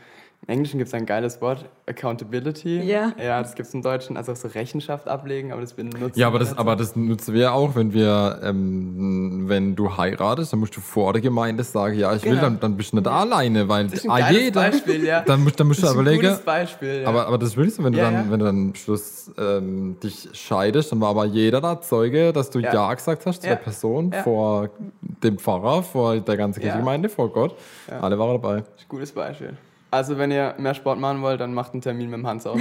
[0.46, 2.80] im Englischen gibt es ein geiles Wort, Accountability.
[2.82, 3.12] Ja.
[3.22, 6.34] Ja, das gibt es im Deutschen, also so Rechenschaft ablegen, aber das benutzen Ja, aber
[6.36, 10.60] wir das, nicht aber das nutzen wir auch, wenn wir, ähm, wenn du heiratest, dann
[10.60, 12.42] musst du vor der Gemeinde sagen, ja, ich will, Genau.
[12.42, 15.20] dann, dann bist du nicht alleine, weil Das ist ein ah, jeder, Beispiel, ja.
[15.26, 17.08] dann musst, dann musst du Das ist ein überlegen, gutes Beispiel, ja.
[17.08, 18.30] aber, aber das wirklich so, wenn du Ja, dann, ja.
[18.30, 22.50] wenn du dann am Schluss ähm, dich scheidest, dann war aber jeder da Zeuge, dass
[22.50, 22.94] du ja, Ja.
[22.94, 23.54] gesagt hast zu Ja.
[23.54, 24.22] der Person, Ja.
[24.22, 24.68] vor
[25.00, 26.64] dem Pfarrer, vor der ganzen Ja.
[26.66, 27.56] Kirchengemeinde, vor Gott.
[27.90, 28.00] Ja.
[28.00, 28.56] Alle waren dabei.
[28.60, 29.56] Das ist ein gutes Beispiel.
[29.94, 32.60] Also, wenn ihr mehr Sport machen wollt, dann macht einen Termin mit dem Hans aus.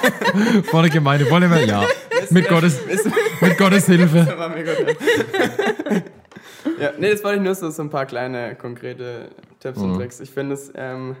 [0.70, 1.84] Vor der Gemeinde, wollen wir, ja.
[2.30, 2.80] mit, Gottes,
[3.40, 4.24] mit Gottes Hilfe.
[6.78, 9.30] Ja, nee, das wollte ich nur so, so ein paar kleine, konkrete
[9.60, 10.20] Tipps und Tricks.
[10.20, 11.16] Ich finde es, ähm,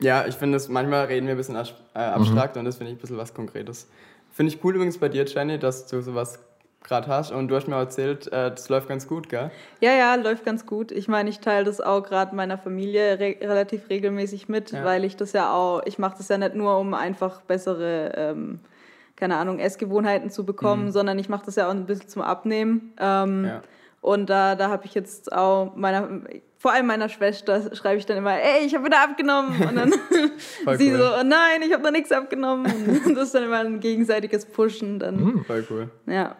[0.00, 2.98] ja, ich finde es, manchmal reden wir ein bisschen äh, abstrakt und das finde ich
[2.98, 3.88] ein bisschen was Konkretes.
[4.32, 6.38] Finde ich cool übrigens bei dir, Jenny, dass du sowas
[6.84, 9.50] gerade hast und du hast mir erzählt, äh, das läuft ganz gut, gell?
[9.80, 10.92] Ja, ja, läuft ganz gut.
[10.92, 14.84] Ich meine, ich teile das auch gerade meiner Familie re relativ regelmäßig mit, Ja.
[14.84, 18.60] weil ich das ja auch, ich mache das ja nicht nur, um einfach bessere, ähm,
[19.16, 22.92] keine Ahnung, Essgewohnheiten zu bekommen, sondern ich mache das ja auch ein bisschen zum Abnehmen.
[22.98, 23.62] Ähm, Ja.
[24.00, 26.08] Und da, da habe ich jetzt auch meiner,
[26.58, 29.60] vor allem meiner Schwester schreibe ich dann immer, ey, ich habe wieder abgenommen.
[29.64, 29.92] Und dann
[30.76, 30.98] sie cool.
[30.98, 32.66] so, oh nein, ich habe noch nichts abgenommen.
[33.06, 34.98] Und das ist dann immer ein gegenseitiges Pushen.
[34.98, 35.90] Dann, Voll cool.
[36.06, 36.34] ja.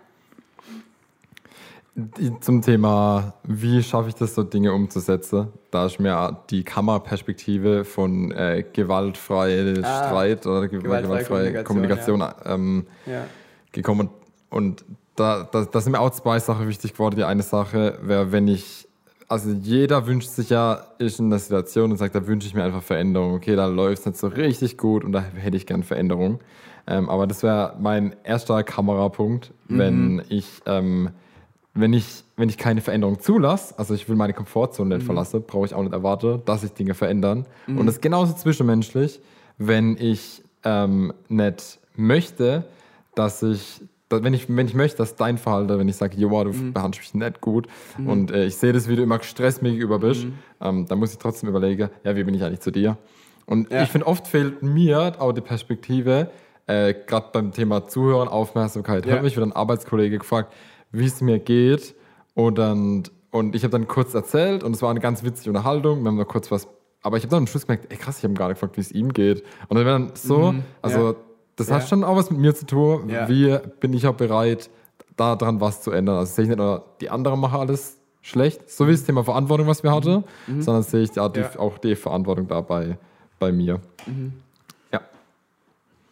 [2.41, 5.49] Zum Thema, wie schaffe ich das, so Dinge umzusetzen?
[5.71, 12.21] Da ist mir die Kammerperspektive von äh, gewaltfrei Ah, Streit oder ge gewaltfreie gewaltfreie Kommunikation,
[12.21, 13.27] Kommunikation, ähm, Ja.
[13.73, 14.09] gekommen.
[14.49, 17.17] Und da, da, da sind mir auch zwei Sachen wichtig geworden.
[17.17, 18.89] Die eine Sache wäre, wenn ich,
[19.29, 22.65] also jeder wünscht sich ja, ist in der Situation und sagt, da wünsche ich mir
[22.65, 23.35] einfach Veränderung.
[23.35, 26.41] Okay, da läuft es nicht so richtig gut und da hätte ich gern Veränderung.
[26.87, 31.11] Ähm, aber das wäre mein erster Kamerapunkt, wenn ich, ähm,
[31.75, 35.67] wenn ich, wenn ich keine Veränderung zulasse, also ich will meine Komfortzone nicht verlassen, brauche
[35.67, 37.47] ich auch nicht erwarten, dass sich Dinge verändern.
[37.67, 39.21] Und das ist genauso zwischenmenschlich,
[39.59, 42.65] wenn ich ähm, nicht möchte,
[43.15, 46.45] dass ich, da- wenn ich, wenn ich möchte, dass dein Verhalten, wenn ich sage, Joa,
[46.45, 47.67] du behandelst mich nicht gut
[48.07, 50.27] und äh, ich sehe das, wie du immer gestresst mir gegenüber bist,
[50.61, 52.97] ähm, dann muss ich trotzdem überlegen, ja, wie bin ich eigentlich zu dir?
[53.47, 53.83] Und Ja.
[53.83, 56.31] ich finde, oft fehlt mir auch die Perspektive,
[56.67, 59.05] äh, gerade beim Thema Zuhören, Aufmerksamkeit.
[59.05, 59.15] Ja.
[59.17, 60.53] Hat mich wieder ein Arbeitskollege gefragt,
[60.93, 61.95] wie es mir geht.
[62.35, 66.03] Und, dann, und ich habe dann kurz erzählt und es war eine ganz witzige Unterhaltung.
[66.03, 66.69] Wir haben noch kurz was.
[67.03, 68.81] Aber ich habe dann am Schluss gemerkt, ey krass, ich habe gar nicht gefragt, wie
[68.81, 69.43] es ihm geht.
[69.69, 71.05] Und dann war dann so, also Mhm.
[71.07, 71.15] ja.
[71.57, 71.75] das Ja.
[71.77, 73.09] hat schon auch was mit mir zu tun.
[73.09, 73.29] Ja.
[73.29, 74.71] Wie bin ich auch bereit,
[75.17, 76.17] daran was zu ändern?
[76.17, 79.67] Also sehe ich nicht nur, die anderen machen alles schlecht, so wie das Thema Verantwortung,
[79.67, 80.23] was wir hatten,
[80.61, 81.45] sondern sehe ich die, die, Mhm.
[81.55, 81.59] Ja.
[81.59, 82.97] auch die Verantwortung dabei
[83.41, 83.81] bei mir.
[84.93, 85.01] Ja.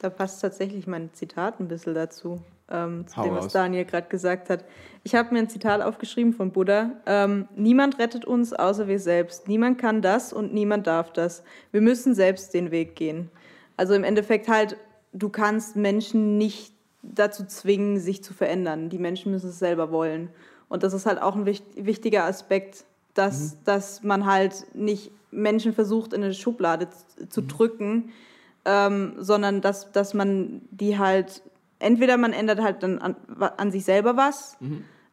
[0.00, 3.52] Da passt tatsächlich mein Zitat ein bisschen dazu, ähm, zu Hau dem, was raus.
[3.52, 4.64] Daniel gerade gesagt hat.
[5.02, 6.90] Ich habe mir ein Zitat aufgeschrieben von Buddha.
[7.06, 9.48] Ähm, niemand rettet uns außer wir selbst.
[9.48, 11.42] Niemand kann das und niemand darf das.
[11.72, 13.30] Wir müssen selbst den Weg gehen.
[13.76, 14.76] Also im Endeffekt halt,
[15.12, 18.90] du kannst Menschen nicht dazu zwingen, sich zu verändern.
[18.90, 20.28] Die Menschen müssen es selber wollen.
[20.68, 25.72] Und das ist halt auch ein wicht wichtiger Aspekt, dass, dass man halt nicht Menschen
[25.72, 26.88] versucht, in eine Schublade
[27.28, 28.10] zu drücken,
[28.64, 31.42] ähm, sondern dass, dass man die halt,
[31.80, 33.16] entweder man ändert halt dann an,
[33.56, 34.56] an sich selber was,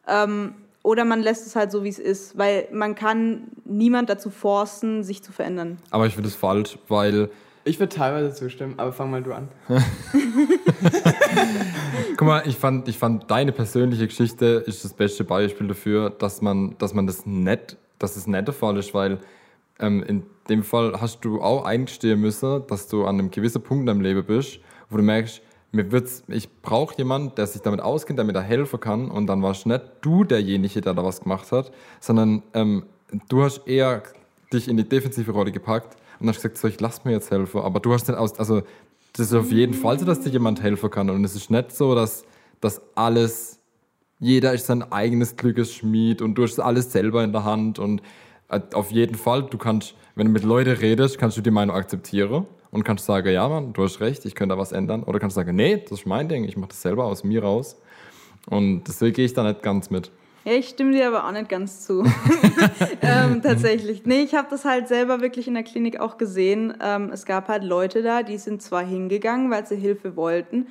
[0.06, 4.30] ähm, oder man lässt es halt so, wie es ist, weil man kann niemand dazu
[4.30, 5.78] forcen, sich zu verändern.
[5.90, 7.28] Aber ich finde es falsch, weil
[7.64, 9.48] Ich würde teilweise zustimmen, aber fang mal du an.
[12.16, 16.40] Guck mal, ich fand, ich fand deine persönliche Geschichte ist das beste Beispiel dafür, dass
[16.40, 19.18] man, dass man das nicht, dass es nicht der Fall ist, weil
[19.80, 23.82] ähm, in dem Fall hast du auch eingestehen müssen, dass du an einem gewissen Punkt
[23.82, 27.80] in deinem Leben bist, wo du merkst, mir wird's, ich brauche jemanden, der sich damit
[27.80, 29.10] auskennt, der mir da helfen kann.
[29.10, 32.84] Und dann warst nicht du derjenige, der da was gemacht hat, sondern ähm,
[33.28, 34.02] du hast eher
[34.52, 37.60] dich in die defensive Rolle gepackt und hast gesagt, so, ich lass mir jetzt helfen,
[37.60, 38.62] aber du hast nicht aus, also
[39.12, 41.10] das ist auf jeden Fall so, dass dir jemand helfen kann.
[41.10, 42.24] Und es ist nicht so, dass,
[42.60, 43.58] dass alles,
[44.20, 47.78] jeder ist sein eigenes Glückes Schmied und du hast alles selber in der Hand.
[47.78, 48.02] Und
[48.48, 51.76] äh, auf jeden Fall, du kannst, wenn du mit Leuten redest, kannst du die Meinung
[51.76, 55.18] akzeptieren und kannst sagen, ja Mann, du hast recht, ich könnte da was ändern oder
[55.18, 57.76] kannst sagen, nee, das ist mein Ding, ich mache das selber aus mir raus
[58.48, 60.10] und deswegen gehe ich da nicht ganz mit.
[60.44, 62.04] Ja, ich stimme dir aber auch nicht ganz zu.
[63.02, 64.06] ähm, tatsächlich.
[64.06, 66.72] Nee, ich habe das halt selber wirklich in der Klinik auch gesehen.
[66.80, 70.68] Ähm, es gab halt Leute da, die sind zwar hingegangen, weil sie Hilfe wollten.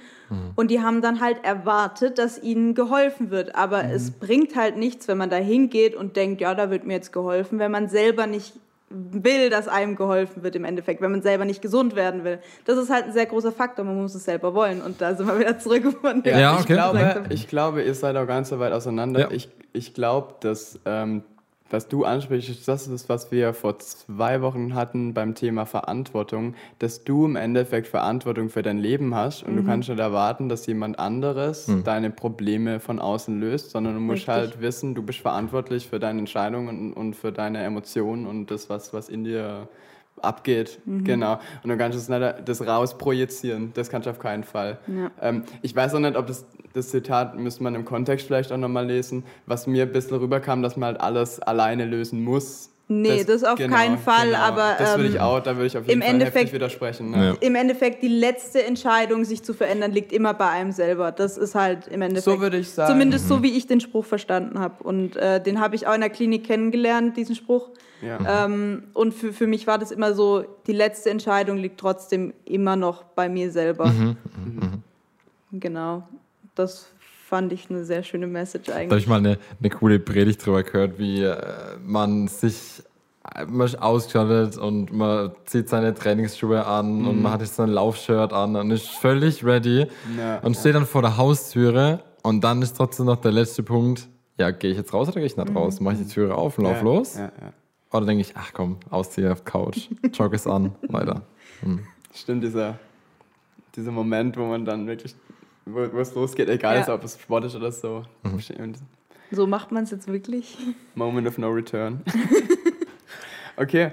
[0.56, 3.56] Und die haben dann halt erwartet, dass ihnen geholfen wird.
[3.56, 6.96] Aber es bringt halt nichts, wenn man da hingeht und denkt, ja, da wird mir
[6.96, 8.54] jetzt geholfen, wenn man selber nicht
[8.90, 12.40] will, dass einem geholfen wird im Endeffekt, wenn man selber nicht gesund werden will.
[12.66, 14.82] Das ist halt ein sehr großer Faktor, man muss es selber wollen.
[14.82, 16.74] Und da sind wir wieder zurück von dem, Ja, ich, okay.
[16.74, 17.34] glaube, gesagt habe.
[17.34, 19.20] ich glaube, ihr seid auch ganz so weit auseinander.
[19.22, 19.32] Ja.
[19.32, 21.24] Ich, ich glaube, dass ähm,
[21.70, 27.04] was du ansprichst, das ist, was wir vor zwei Wochen hatten beim Thema Verantwortung, dass
[27.04, 29.58] du im Endeffekt Verantwortung für dein Leben hast und mhm.
[29.58, 31.84] du kannst nicht erwarten, dass jemand anderes mhm.
[31.84, 34.34] deine Probleme von außen löst, sondern du musst Richtig.
[34.34, 38.70] halt wissen, du bist verantwortlich für deine Entscheidungen und, und für deine Emotionen und das,
[38.70, 39.68] was, was in dir
[40.22, 40.80] abgeht.
[40.86, 41.04] Mhm.
[41.04, 41.40] Genau.
[41.64, 43.72] Und du kannst das, rausprojizieren.
[43.74, 44.80] Das kannst du auf keinen Fall.
[44.88, 45.12] Ja.
[45.22, 48.58] Ähm, ich weiß auch nicht, ob das, das Zitat müsste man im Kontext vielleicht auch
[48.58, 52.72] nochmal lesen, was mir ein bisschen rüberkam, dass man halt alles alleine lösen muss.
[52.90, 54.40] Nee, das, das auf genau, keinen Fall, genau.
[54.40, 57.12] aber das würde ich ähm, auch, da würde ich auf jeden Fall Endeffekt, widersprechen.
[57.12, 57.26] Ne?
[57.26, 57.36] Ja.
[57.42, 61.12] Im Endeffekt die letzte Entscheidung, sich zu verändern, liegt immer bei einem selber.
[61.12, 62.24] Das ist halt im Endeffekt.
[62.24, 62.94] So würde ich sagen.
[62.94, 63.30] Zumindest mhm.
[63.30, 64.82] so, wie ich den Spruch verstanden habe.
[64.84, 67.72] Und äh, den habe ich auch in der Klinik kennengelernt, diesen Spruch.
[68.02, 68.46] Ja.
[68.46, 72.78] Ähm, und für, für mich war das immer so, die letzte Entscheidung liegt trotzdem immer
[72.78, 73.88] noch bei mir selber.
[73.88, 74.18] Mhm.
[74.46, 75.60] Mhm.
[75.60, 76.08] Genau.
[76.56, 76.88] Das
[77.28, 78.88] fand ich eine sehr schöne Message eigentlich.
[78.88, 81.38] Da habe ich mal eine, eine coole Predigt drüber gehört, wie äh,
[81.86, 82.84] man sich
[83.50, 87.08] man ist ausgestattet und man zieht seine Trainingsschuhe an mhm.
[87.08, 89.86] und man hat jetzt sein Laufshirt an und ist völlig ready
[90.18, 94.08] ja, und steht dann vor der Haustüre und dann ist trotzdem noch der letzte Punkt,
[94.40, 95.58] ja, gehe ich jetzt raus oder gehe ich nicht mhm.
[95.58, 95.82] raus?
[95.82, 97.20] Mache ich die Türe auf und lauf los?
[97.92, 101.24] Oder denke ich, ach komm, ausziehen auf Couch, jog es an, weiter.
[101.62, 101.82] Mhm.
[102.14, 102.80] Stimmt, dieser,
[103.76, 105.14] dieser Moment, wo man dann wirklich
[105.74, 106.94] wo es losgeht, egal ja.
[106.94, 108.04] ob es Sport ist oder so.
[108.24, 108.74] Mhm.
[109.32, 110.58] So macht man es jetzt wirklich.
[110.96, 112.02] Moment of no return.
[113.58, 113.92] okay.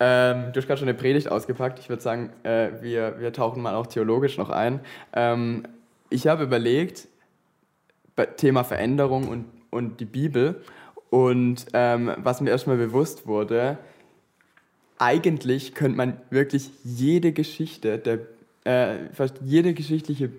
[0.00, 1.78] Ähm, du hast gerade schon eine Predigt ausgepackt.
[1.78, 4.80] Ich würde sagen, äh, wir, wir tauchen mal auch theologisch noch ein.
[5.12, 5.62] Ähm,
[6.10, 7.08] ich habe überlegt,
[8.36, 10.62] Thema Veränderung und, und die Bibel.
[11.10, 13.78] Und ähm, was mir erstmal bewusst wurde,
[14.98, 18.18] eigentlich könnte man wirklich jede Geschichte, der,
[18.64, 20.30] äh, fast jede geschichtliche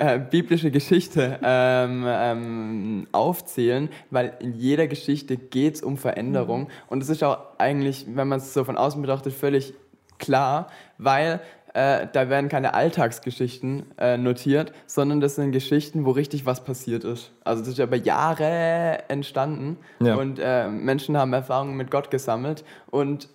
[0.00, 6.62] äh, biblische Geschichte ähm, ähm, aufzählen, weil in jeder Geschichte geht es um Veränderung.
[6.62, 6.68] Mhm.
[6.88, 9.74] Und das ist auch eigentlich, wenn man es so von außen betrachtet, völlig
[10.18, 11.40] klar, weil
[11.74, 17.04] äh, da werden keine Alltagsgeschichten äh, notiert, sondern das sind Geschichten, wo richtig was passiert
[17.04, 17.32] ist.
[17.44, 20.14] Also das ist ja über Jahre entstanden ja.
[20.16, 23.28] und äh, Menschen haben Erfahrungen mit Gott gesammelt und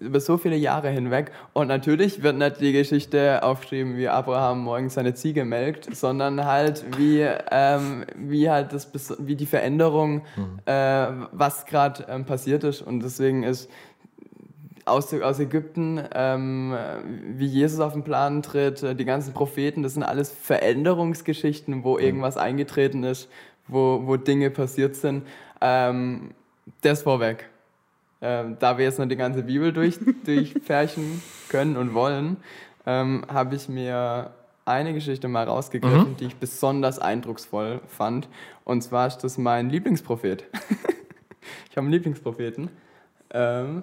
[0.00, 1.32] über so viele Jahre hinweg.
[1.52, 6.84] Und natürlich wird nicht die Geschichte aufgeschrieben, wie Abraham morgens seine Ziege melkt, sondern halt
[6.96, 8.88] wie, ähm, wie halt das,
[9.18, 10.58] wie die Veränderung, mhm.
[10.66, 12.82] äh, was gerade ähm, passiert ist.
[12.82, 13.70] Und deswegen ist
[14.84, 16.74] aus, aus Ägypten, ähm,
[17.34, 21.94] wie Jesus auf den Plan tritt, äh, die ganzen Propheten, das sind alles Veränderungsgeschichten, wo
[21.94, 22.04] mhm.
[22.04, 23.28] irgendwas eingetreten ist,
[23.68, 25.26] wo, wo Dinge passiert sind.
[25.60, 26.32] Ähm,
[26.80, 27.48] das vorweg.
[28.24, 32.36] Ähm, da wir jetzt noch die ganze Bibel durch, durchfärchen können und wollen,
[32.86, 34.30] ähm, habe ich mir
[34.64, 36.16] eine Geschichte mal rausgegriffen, mhm.
[36.16, 38.28] die ich besonders eindrucksvoll fand.
[38.64, 40.44] Und zwar ist das mein Lieblingsprophet.
[41.68, 42.70] ich habe einen Lieblingspropheten.
[43.30, 43.82] Ähm,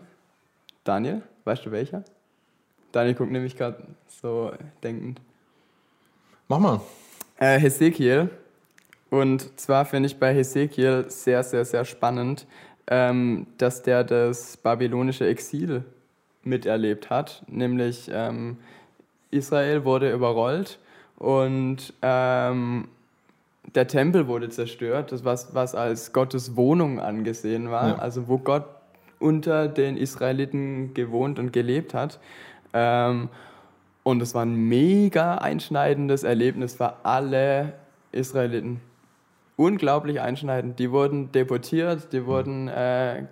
[0.86, 2.04] Daniel, weißt du welcher?
[2.92, 5.22] Daniel guckt nämlich gerade so denkend.
[6.48, 6.82] Mach mal.
[7.38, 8.30] Äh, Hesekiel.
[9.10, 12.46] Und zwar finde ich bei Hesekiel sehr, sehr, sehr spannend,
[12.90, 15.84] ähm, dass der das babylonische Exil
[16.44, 18.58] miterlebt hat, nämlich ähm,
[19.30, 20.80] Israel wurde überrollt
[21.18, 22.88] und ähm,
[23.76, 27.96] der Tempel wurde zerstört, das was, was als Gottes Wohnung angesehen war, ja.
[27.98, 28.66] also wo Gott
[29.20, 32.20] unter den Israeliten gewohnt und gelebt hat.
[32.74, 33.30] Ähm,
[34.02, 37.74] und es war ein mega einschneidendes Erlebnis für alle
[38.12, 38.82] Israeliten
[39.60, 40.80] unglaublich einschneidend.
[40.80, 43.26] Die wurden deportiert, die wurden, äh,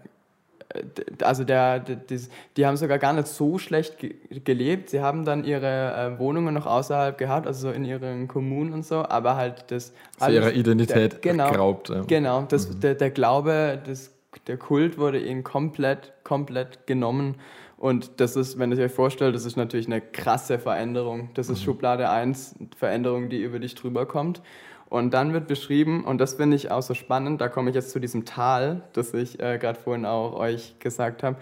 [1.23, 2.19] also der, die,
[2.57, 4.89] die, haben sogar gar nicht so schlecht ge gelebt.
[4.89, 8.85] Sie haben dann ihre äh, Wohnungen noch außerhalb gehabt, also so in ihren Kommunen und
[8.85, 9.93] so, aber halt das...
[10.19, 11.89] Alles, ihre Identität der, genau, geraubt.
[11.89, 12.01] Ja.
[12.01, 12.79] Genau, das, mhm.
[12.81, 14.11] der, der Glaube, das,
[14.47, 17.35] der Kult wurde ihnen komplett, komplett genommen.
[17.77, 21.29] Und das ist, wenn ihr euch vorstellt, das ist natürlich eine krasse Veränderung.
[21.35, 21.65] Das ist mhm.
[21.65, 24.41] Schublade 1, Veränderung, die über dich drüber kommt.
[24.89, 27.91] Und dann wird beschrieben, und das finde ich auch so spannend, da komme ich jetzt
[27.91, 31.37] zu diesem Tal, das ich äh, gerade vorhin auch euch gesagt habe.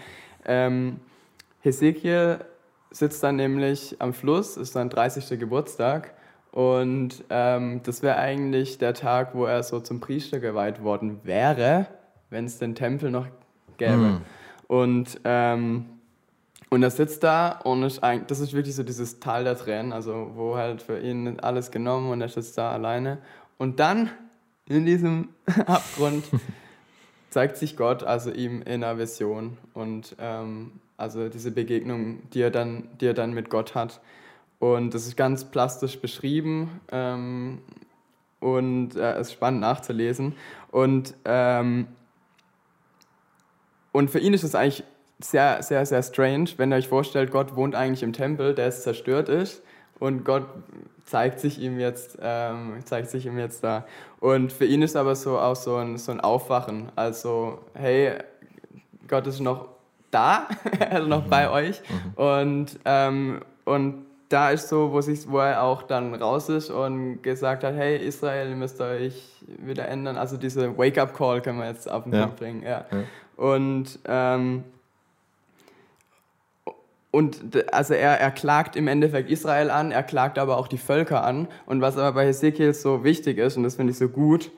[0.46, 1.00] Ähm,
[1.62, 2.40] Hesekiel
[2.92, 5.40] sitzt dann nämlich am Fluss, ist sein 30.
[5.40, 6.14] Geburtstag.
[6.52, 11.88] Und ähm, das wäre eigentlich der Tag, wo er so zum Priester geweiht worden wäre,
[12.30, 13.28] wenn es den Tempel noch
[13.78, 13.98] gäbe.
[13.98, 14.22] Mhm.
[14.68, 15.86] Und ähm,
[16.70, 19.94] und er sitzt da und ist ein, das ist wirklich so dieses Tal der Tränen,
[19.94, 23.20] also wo halt für ihn alles genommen und er sitzt da alleine.
[23.58, 24.10] Und dann
[24.68, 25.30] in diesem
[25.66, 26.26] Abgrund
[27.30, 32.52] zeigt sich Gott also ihm in einer Vision und ähm, also diese Begegnung, die er
[32.52, 34.02] dann, die er dann mit Gott hat.
[34.60, 37.60] Und das ist ganz plastisch beschrieben ähm,
[38.40, 40.36] und äh, es ist spannend nachzulesen.
[40.72, 41.88] Und ähm,
[43.92, 44.84] und für ihn ist es eigentlich
[45.20, 48.84] sehr, sehr, sehr strange, wenn ihr euch vorstellt, Gott wohnt eigentlich im Tempel, der jetzt
[48.84, 49.62] zerstört ist
[50.00, 50.46] und Gott
[51.06, 53.86] zeigt sich ihm jetzt, ähm, zeigt sich ihm jetzt da.
[54.20, 56.92] Und für ihn ist aber so auch so ein, so ein Aufwachen.
[56.96, 58.14] Also, hey,
[59.08, 59.70] Gott ist noch
[60.12, 60.48] da,
[60.90, 61.30] also noch mhm.
[61.30, 61.82] bei euch.
[61.90, 62.24] Mhm.
[62.24, 67.22] Und, ähm, und da ist so, wo, sich, wo er auch dann raus ist und
[67.22, 70.18] gesagt hat, hey Israel, ihr müsst euch wieder ändern.
[70.18, 72.24] Also diese Wake-up-Call können wir jetzt auf den ja.
[72.24, 72.64] Punkt bringen.
[72.64, 72.86] Ja.
[72.92, 73.04] ja.
[73.38, 74.64] Und, ähm,
[77.16, 81.24] und also er, er klagt im Endeffekt Israel an, er klagt aber auch die Völker
[81.24, 81.48] an.
[81.66, 84.52] Und was aber bei Hesekiel so wichtig ist, und das finde ich so gut,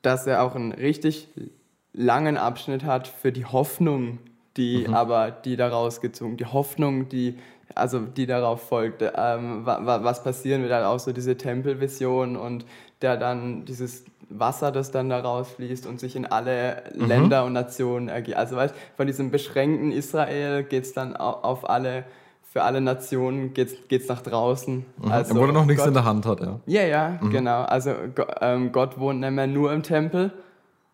[0.00, 1.28] dass er auch einen richtig
[1.92, 4.20] langen Abschnitt hat für die Hoffnung,
[4.56, 4.94] die mhm.
[4.94, 7.36] aber die daraus gezogen, die Hoffnung, die
[7.74, 12.64] also die darauf folgt, ähm, was passieren wird, halt auch so diese Tempelvision und
[13.02, 17.06] der dann dieses Wasser, das dann daraus fließt und sich in alle mhm.
[17.06, 18.36] Länder und Nationen ergeht.
[18.36, 22.04] Also weißt, von diesem beschränkten Israel geht es dann auf alle,
[22.42, 24.84] für alle Nationen geht es nach draußen.
[24.98, 25.10] Mhm.
[25.10, 26.60] Also Obwohl er noch nichts Gott, in der Hand hat, ja.
[26.66, 27.30] Ja, ja, mhm.
[27.30, 27.62] genau.
[27.62, 27.92] Also
[28.40, 30.32] ähm, Gott wohnt nicht mehr nur im Tempel,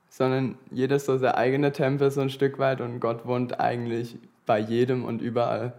[0.08, 4.16] sondern jeder so sein eigener Tempel so ein Stück weit und Gott wohnt eigentlich
[4.46, 5.72] bei jedem und überall.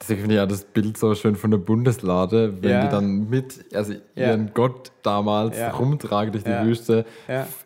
[0.00, 2.84] Deswegen finde ich ja das Bild so schön von der Bundeslade, wenn ja.
[2.84, 4.00] die dann mit, also ja.
[4.28, 5.70] ihren Gott damals ja.
[5.70, 7.04] rumtragen durch die Wüste,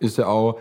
[0.00, 0.60] ist ja auch,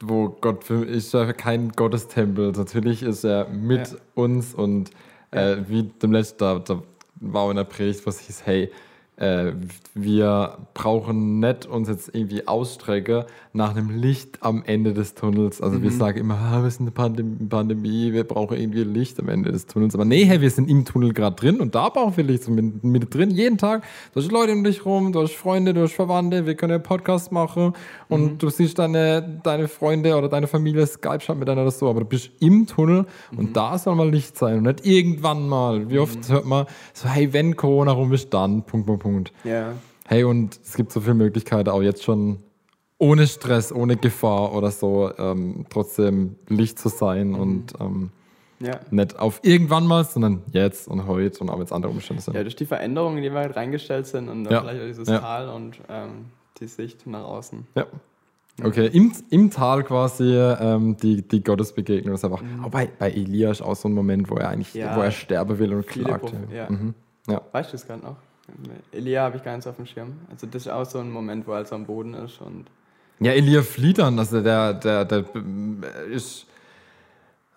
[0.00, 2.52] wo Gott für, ist ja kein Gottestempel.
[2.52, 4.90] Natürlich ist er mit uns und
[5.30, 6.82] äh, wie dem letzten, da, da
[7.20, 8.70] war in der Predigt, was hieß, hey,
[9.16, 9.52] äh,
[9.94, 15.60] wir brauchen nicht uns jetzt irgendwie ausstrecken nach einem Licht am Ende des Tunnels.
[15.60, 15.82] Also mhm.
[15.84, 19.52] wir sagen immer, ah, wir sind eine Pandem Pandemie, wir brauchen irgendwie Licht am Ende
[19.52, 19.94] des Tunnels.
[19.94, 22.50] Aber nee, hey, wir sind im Tunnel gerade drin und da brauchen wir Licht so
[22.50, 23.84] mit, mit drin, jeden Tag.
[24.12, 26.82] Du hast Leute um dich rum, du hast Freunde, du hast Verwandte, wir können einen
[26.82, 27.74] Podcast machen
[28.08, 28.38] und mhm.
[28.38, 32.30] du siehst deine, deine Freunde oder deine Familie Skype schon miteinander so, aber du bist
[32.40, 33.38] im Tunnel mhm.
[33.38, 35.88] und da soll mal Licht sein und nicht irgendwann mal.
[35.88, 36.32] Wie oft mhm.
[36.32, 39.32] hört man so, hey, wenn Corona rum ist, dann, Punkt, Punkt, Punkt.
[39.44, 39.74] Ja.
[40.06, 42.38] Hey, und es gibt so viele Möglichkeiten, auch jetzt schon
[42.98, 47.38] ohne Stress, ohne Gefahr oder so, ähm, trotzdem Licht zu sein mhm.
[47.38, 48.10] und ähm,
[48.60, 48.80] ja.
[48.90, 52.34] nicht auf irgendwann mal, sondern jetzt und heute und auch jetzt andere Umstände sind.
[52.34, 54.62] Ja, durch die Veränderungen, die wir halt reingestellt sind und ja.
[54.62, 55.18] vielleicht auch dieses ja.
[55.18, 56.26] Tal und ähm,
[56.60, 57.66] die Sicht nach außen.
[57.74, 57.86] Ja.
[58.62, 62.40] Okay, im, im Tal quasi ähm, die, die Gottesbegegnung ist einfach.
[62.40, 62.64] Mhm.
[62.64, 65.58] Oh, bei, bei Elia ist auch so ein Moment, wo er eigentlich, wo er sterben
[65.58, 66.32] will und klagt.
[66.54, 66.70] Ja.
[66.70, 66.94] Mhm.
[67.26, 67.42] ja.
[67.52, 68.16] Weißt du es gerade noch?
[68.92, 70.14] Elia habe ich gar nicht auf dem Schirm.
[70.30, 72.66] Also das ist auch so ein Moment, wo er so am Boden ist und.
[73.20, 75.24] Ja, Elia flieht dann, also der, der, der
[76.10, 76.46] ist.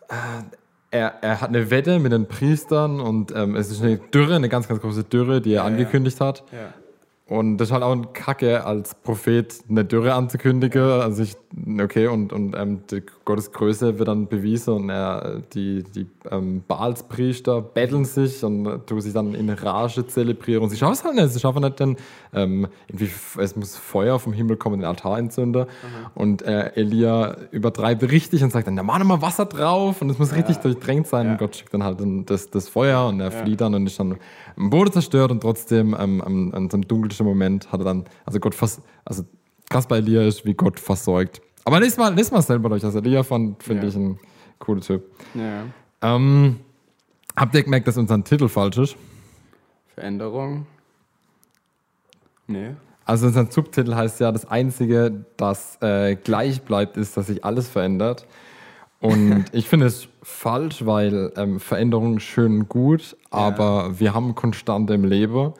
[0.09, 0.43] Äh,
[0.89, 4.47] er, er hat eine Wette mit den Priestern und ähm, es ist eine Dürre, eine
[4.47, 6.25] ganz, ganz große Dürre, die er ja, angekündigt ja.
[6.25, 6.43] hat.
[6.51, 6.73] Ja.
[7.29, 10.81] Und das ist halt auch ein Kacke, als Prophet eine Dürre anzukündigen.
[10.81, 11.35] Also ich,
[11.77, 12.79] okay, und, und ähm,
[13.25, 19.01] Gottes Größe wird dann bewiesen und er, die, die ähm, Baalspriester betteln sich und tun
[19.01, 20.63] sich dann in Rage zelebrieren.
[20.63, 21.29] Und sie schaffen es halt nicht.
[21.31, 21.97] Sie schaffen nicht, denn
[22.33, 23.09] ähm, irgendwie,
[23.39, 25.63] es muss Feuer vom Himmel kommen, den Altar entzünden.
[25.63, 25.67] Mhm.
[26.15, 30.17] Und äh, Elia übertreibt richtig und sagt dann, da mach mal Wasser drauf und es
[30.17, 30.37] muss ja.
[30.37, 31.25] richtig durchdrängt sein.
[31.25, 31.31] Ja.
[31.33, 33.43] Und Gott schickt dann halt das, das Feuer und er ja.
[33.43, 34.15] flieht dann und ist dann
[34.57, 38.39] Boden zerstört und trotzdem ähm, an, an so einem dunkelsten Moment hat er dann, also
[38.39, 39.23] Gott fast, also
[39.69, 41.41] krass bei Elia ist, wie Gott versorgt.
[41.63, 42.83] Aber lest mal, lest mal selber durch.
[42.83, 43.83] Also Elia finde ja.
[43.83, 44.19] ich ein
[44.59, 45.03] cooler Typ.
[45.33, 45.65] Ja.
[46.01, 46.59] Ähm,
[47.35, 48.95] habt ihr gemerkt, dass unser Titel falsch ist?
[49.93, 50.65] Veränderung?
[52.47, 52.75] Nee.
[53.05, 57.67] Also unser Subtitel heißt ja, das Einzige, das äh, gleich bleibt, ist, dass sich alles
[57.67, 58.25] verändert.
[58.99, 63.99] Und ich finde es falsch, weil ähm, Veränderung schön gut, aber ja.
[63.99, 65.53] wir haben Konstante im Leben.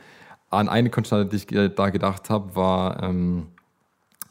[0.49, 3.47] An eine Konstante, die ich da gedacht habe, war, ähm,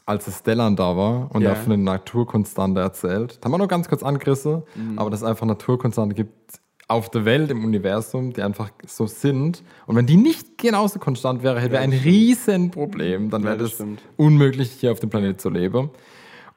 [0.05, 1.49] als es Stellan da war und ja.
[1.49, 3.37] er von einer Naturkonstante erzählt.
[3.39, 4.97] Da haben wir noch ganz kurz angerissen, mhm.
[4.97, 9.63] aber dass es einfach Naturkonstante gibt auf der Welt, im Universum, die einfach so sind.
[9.85, 13.29] Und wenn die nicht genauso konstant wäre, hätte ja, wir ein Riesenproblem.
[13.29, 13.83] Dann wäre das
[14.15, 15.89] unmöglich, hier auf dem Planet zu leben.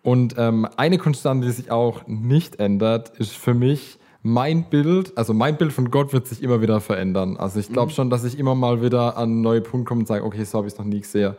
[0.02, 5.32] Und ähm, eine Konstante, die sich auch nicht ändert, ist für mich mein Bild, also
[5.32, 7.36] mein Bild von Gott wird sich immer wieder verändern.
[7.36, 7.94] Also ich glaube mhm.
[7.94, 10.58] schon, dass ich immer mal wieder an einen neuen Punkt komme und sage, okay, so
[10.58, 11.34] habe ich es noch nie gesehen.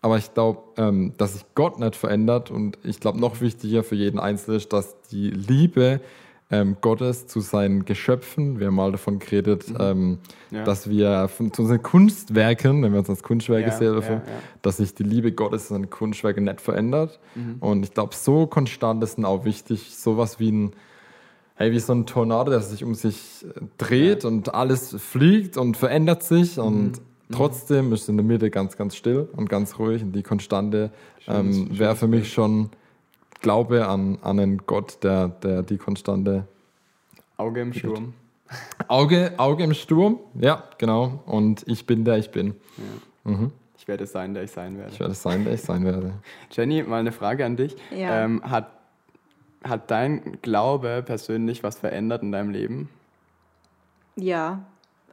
[0.00, 3.94] Aber ich glaube, ähm, dass sich Gott nicht verändert und ich glaube, noch wichtiger für
[3.94, 6.00] jeden Einzelnen ist, dass die Liebe
[6.52, 9.76] ähm, Gottes zu seinen Geschöpfen, wir haben mal davon geredet, mhm.
[9.80, 10.18] ähm,
[10.50, 10.64] ja.
[10.64, 14.22] dass wir von, zu unseren Kunstwerken, wenn wir uns als Kunstwerke ja, sehen, davon, ja,
[14.60, 17.18] dass sich die Liebe Gottes seinen Kunstwerken nicht verändert.
[17.34, 17.56] Mhm.
[17.60, 20.72] Und ich glaube, so konstant ist auch wichtig, sowas wie ein
[21.54, 25.76] hey, wie so ein Tornado, der sich um sich äh, dreht und alles fliegt und
[25.76, 26.64] verändert sich mhm.
[26.64, 27.34] und mhm.
[27.34, 30.90] trotzdem ist in der Mitte ganz, ganz still und ganz ruhig und die Konstante
[31.26, 32.70] ähm, wäre für mich schon
[33.42, 36.46] Glaube an, an einen Gott, der, der die Konstante
[37.36, 38.14] Auge im Sturm.
[38.88, 41.22] Auge, Auge im Sturm, ja, genau.
[41.26, 42.54] Und ich bin der ich bin.
[43.24, 43.32] Ja.
[43.32, 43.52] Mhm.
[43.76, 44.92] Ich werde sein, der ich sein werde.
[44.92, 46.14] Ich werde sein, der ich sein werde.
[46.52, 47.74] Jenny, mal eine Frage an dich.
[47.90, 48.24] Ja.
[48.24, 48.70] Ähm, hat,
[49.64, 52.88] hat dein Glaube persönlich was verändert in deinem Leben?
[54.14, 54.62] Ja.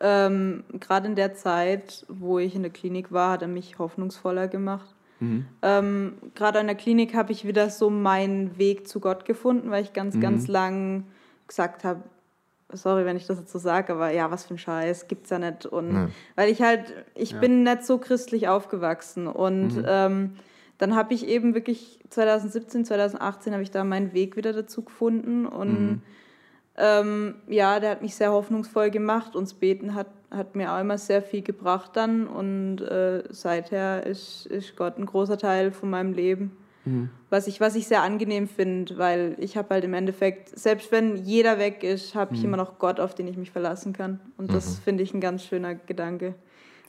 [0.02, 4.48] Ähm, Gerade in der Zeit, wo ich in der Klinik war, hat er mich hoffnungsvoller
[4.48, 4.94] gemacht.
[5.20, 5.46] Mhm.
[5.62, 9.84] Ähm, Gerade an der Klinik habe ich wieder so meinen Weg zu Gott gefunden, weil
[9.84, 10.22] ich ganz, mhm.
[10.22, 11.04] ganz lang
[11.48, 12.02] gesagt habe,
[12.72, 15.40] sorry, wenn ich das jetzt so sage, aber ja, was für ein Scheiß, gibt's ja
[15.40, 15.66] nicht.
[15.66, 16.08] Und nee.
[16.36, 17.40] weil ich halt, ich ja.
[17.40, 19.28] bin nicht so christlich aufgewachsen.
[19.28, 19.86] Und mhm.
[19.88, 20.36] ähm,
[20.78, 25.46] dann habe ich eben wirklich 2017, 2018 habe ich da meinen Weg wieder dazu gefunden.
[25.46, 26.02] Und mhm.
[26.78, 29.36] ähm, ja, der hat mich sehr hoffnungsvoll gemacht.
[29.36, 32.28] Und das Beten hat, hat mir auch immer sehr viel gebracht dann.
[32.28, 36.58] Und äh, seither ist, ist Gott ein großer Teil von meinem Leben.
[36.86, 37.10] Mhm.
[37.30, 41.16] Was, ich, was ich sehr angenehm finde, weil ich habe halt im Endeffekt, selbst wenn
[41.16, 42.48] jeder weg ist, habe ich mhm.
[42.48, 44.20] immer noch Gott, auf den ich mich verlassen kann.
[44.38, 44.84] Und das mhm.
[44.84, 46.36] finde ich ein ganz schöner Gedanke.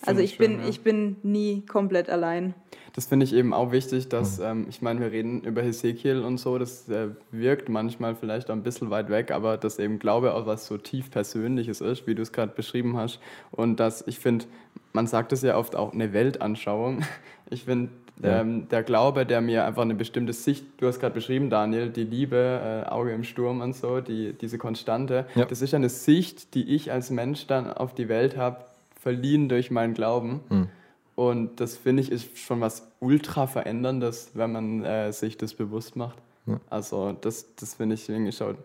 [0.06, 0.68] Also ich, ich bin, ja.
[0.68, 2.54] ich bin nie komplett allein.
[2.92, 4.44] Das finde ich eben auch wichtig, dass, mhm.
[4.44, 8.54] ähm, ich meine, wir reden über Hesekiel und so, das äh, wirkt manchmal vielleicht auch
[8.54, 12.14] ein bisschen weit weg, aber dass eben Glaube auch was so tief Persönliches ist, wie
[12.14, 13.20] du es gerade beschrieben hast.
[13.50, 14.46] Und dass ich finde,
[14.92, 17.02] man sagt es ja oft auch eine Weltanschauung.
[17.52, 17.88] Ich finde,
[18.22, 18.40] ja.
[18.40, 22.04] Ähm, der Glaube, der mir einfach eine bestimmte Sicht, du hast gerade beschrieben, Daniel, die
[22.04, 25.46] Liebe, äh, Auge im Sturm und so, die, diese Konstante, ja.
[25.46, 28.64] das ist eine Sicht, die ich als Mensch dann auf die Welt habe,
[29.00, 30.40] verliehen durch meinen Glauben.
[30.48, 30.68] Mhm.
[31.16, 35.96] Und das finde ich ist schon was ultra veränderndes, wenn man äh, sich das bewusst
[35.96, 36.18] macht.
[36.46, 36.60] Ja.
[36.70, 38.56] Also das, das finde ich irgendwie schon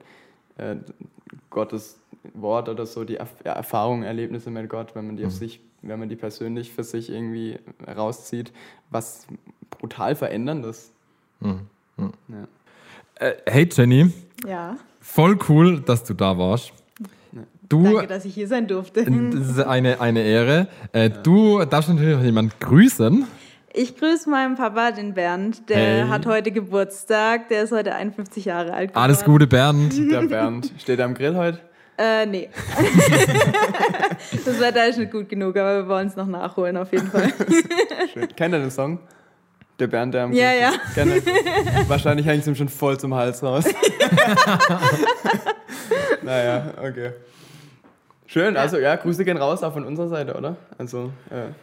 [0.57, 0.75] äh,
[1.49, 1.99] Gottes
[2.33, 5.27] Wort oder so, die Erfahrungen, Erlebnisse mit Gott, wenn man die mhm.
[5.27, 8.51] auf sich wenn man die persönlich für sich irgendwie rauszieht,
[8.89, 9.27] was
[9.69, 10.91] brutal veränderndes.
[11.39, 11.61] Mhm.
[11.97, 12.13] Mhm.
[12.27, 13.27] Ja.
[13.27, 14.11] Äh, hey Jenny.
[14.45, 14.77] Ja.
[14.99, 16.73] Voll cool, dass du da warst.
[17.69, 19.05] Du, Danke, dass ich hier sein durfte.
[19.05, 20.67] Das ist eine, eine Ehre.
[20.93, 21.09] Äh, ja.
[21.09, 23.25] Du darfst natürlich noch jemanden grüßen.
[23.73, 25.69] Ich grüße meinen Papa, den Bernd.
[25.69, 26.07] Der hey.
[26.07, 27.49] hat heute Geburtstag.
[27.49, 28.91] Der ist heute 51 Jahre alt.
[28.91, 29.03] Geworden.
[29.03, 29.93] Alles Gute, Bernd.
[30.11, 30.71] Der Bernd.
[30.77, 31.59] Steht er am Grill heute?
[31.97, 32.49] Äh, nee.
[34.45, 37.33] das Wetter ist nicht gut genug, aber wir wollen es noch nachholen, auf jeden Fall.
[38.13, 38.27] Schön.
[38.35, 38.99] Kennt ihr den Song?
[39.79, 40.73] Der Bernd, der am Ja, ja.
[40.93, 41.25] Kennt
[41.87, 43.65] Wahrscheinlich hängt es ihm schon voll zum Hals raus.
[46.21, 47.11] naja, okay.
[48.35, 50.57] Schön, also ja, Grüße gehen raus, auch von unserer Seite, oder?
[50.77, 51.53] Also, äh,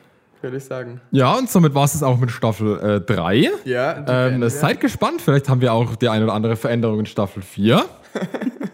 [0.41, 1.03] würde ich sagen.
[1.11, 3.37] Ja, und somit war es auch mit Staffel 3.
[3.37, 7.05] Äh, ja, ähm, seid gespannt, vielleicht haben wir auch die eine oder andere Veränderung in
[7.05, 7.85] Staffel 4.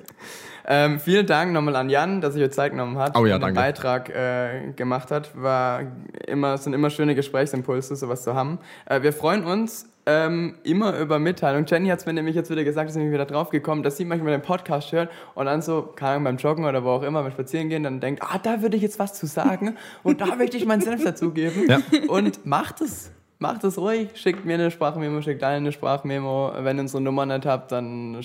[0.70, 3.42] Ähm, vielen Dank nochmal an Jan, dass sich heute Zeit genommen hat oh ja, und
[3.42, 5.30] den Beitrag äh, gemacht hat.
[5.34, 5.80] War
[6.26, 8.58] immer, sind immer schöne Gesprächsimpulse, sowas zu haben.
[8.84, 11.64] Äh, wir freuen uns ähm, immer über Mitteilung.
[11.66, 14.04] Jenny hat es mir nämlich jetzt wieder gesagt, ist nämlich wieder drauf gekommen, dass sie
[14.04, 17.22] manchmal den Podcast hört und dann so, keine Ahnung, beim Joggen oder wo auch immer,
[17.22, 20.34] beim Spazieren gehen, dann denkt, ah, da würde ich jetzt was zu sagen und da
[20.36, 21.66] möchte ich meinen Senf dazugeben.
[21.66, 21.80] Ja.
[22.08, 23.10] Und macht es.
[23.40, 26.52] Macht es ruhig, schickt mir eine Sprachmemo, schickt allen eine Sprachmemo.
[26.58, 28.16] Wenn ihr unsere Nummer nicht habt, dann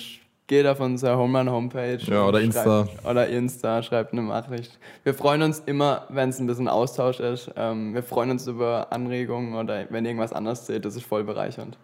[0.46, 1.98] geht auf unsere Homeman Homepage.
[1.98, 2.86] Ja, oder Insta.
[2.86, 4.78] Schreibt, oder Insta, schreibt eine Nachricht.
[5.02, 7.50] Wir freuen uns immer, wenn es ein bisschen Austausch ist.
[7.56, 10.84] Ähm, wir freuen uns über Anregungen oder wenn irgendwas anders zählt.
[10.84, 11.78] Das ist voll bereichernd.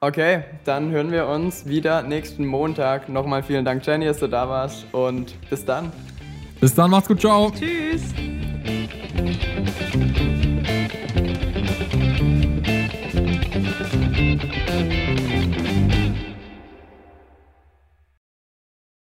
[0.00, 3.08] Okay, dann hören wir uns wieder nächsten Montag.
[3.08, 4.86] Nochmal vielen Dank, Jenny, dass du da warst.
[4.92, 5.90] Und bis dann.
[6.60, 7.50] Bis dann, macht's gut, ciao.
[7.50, 8.12] Tschüss.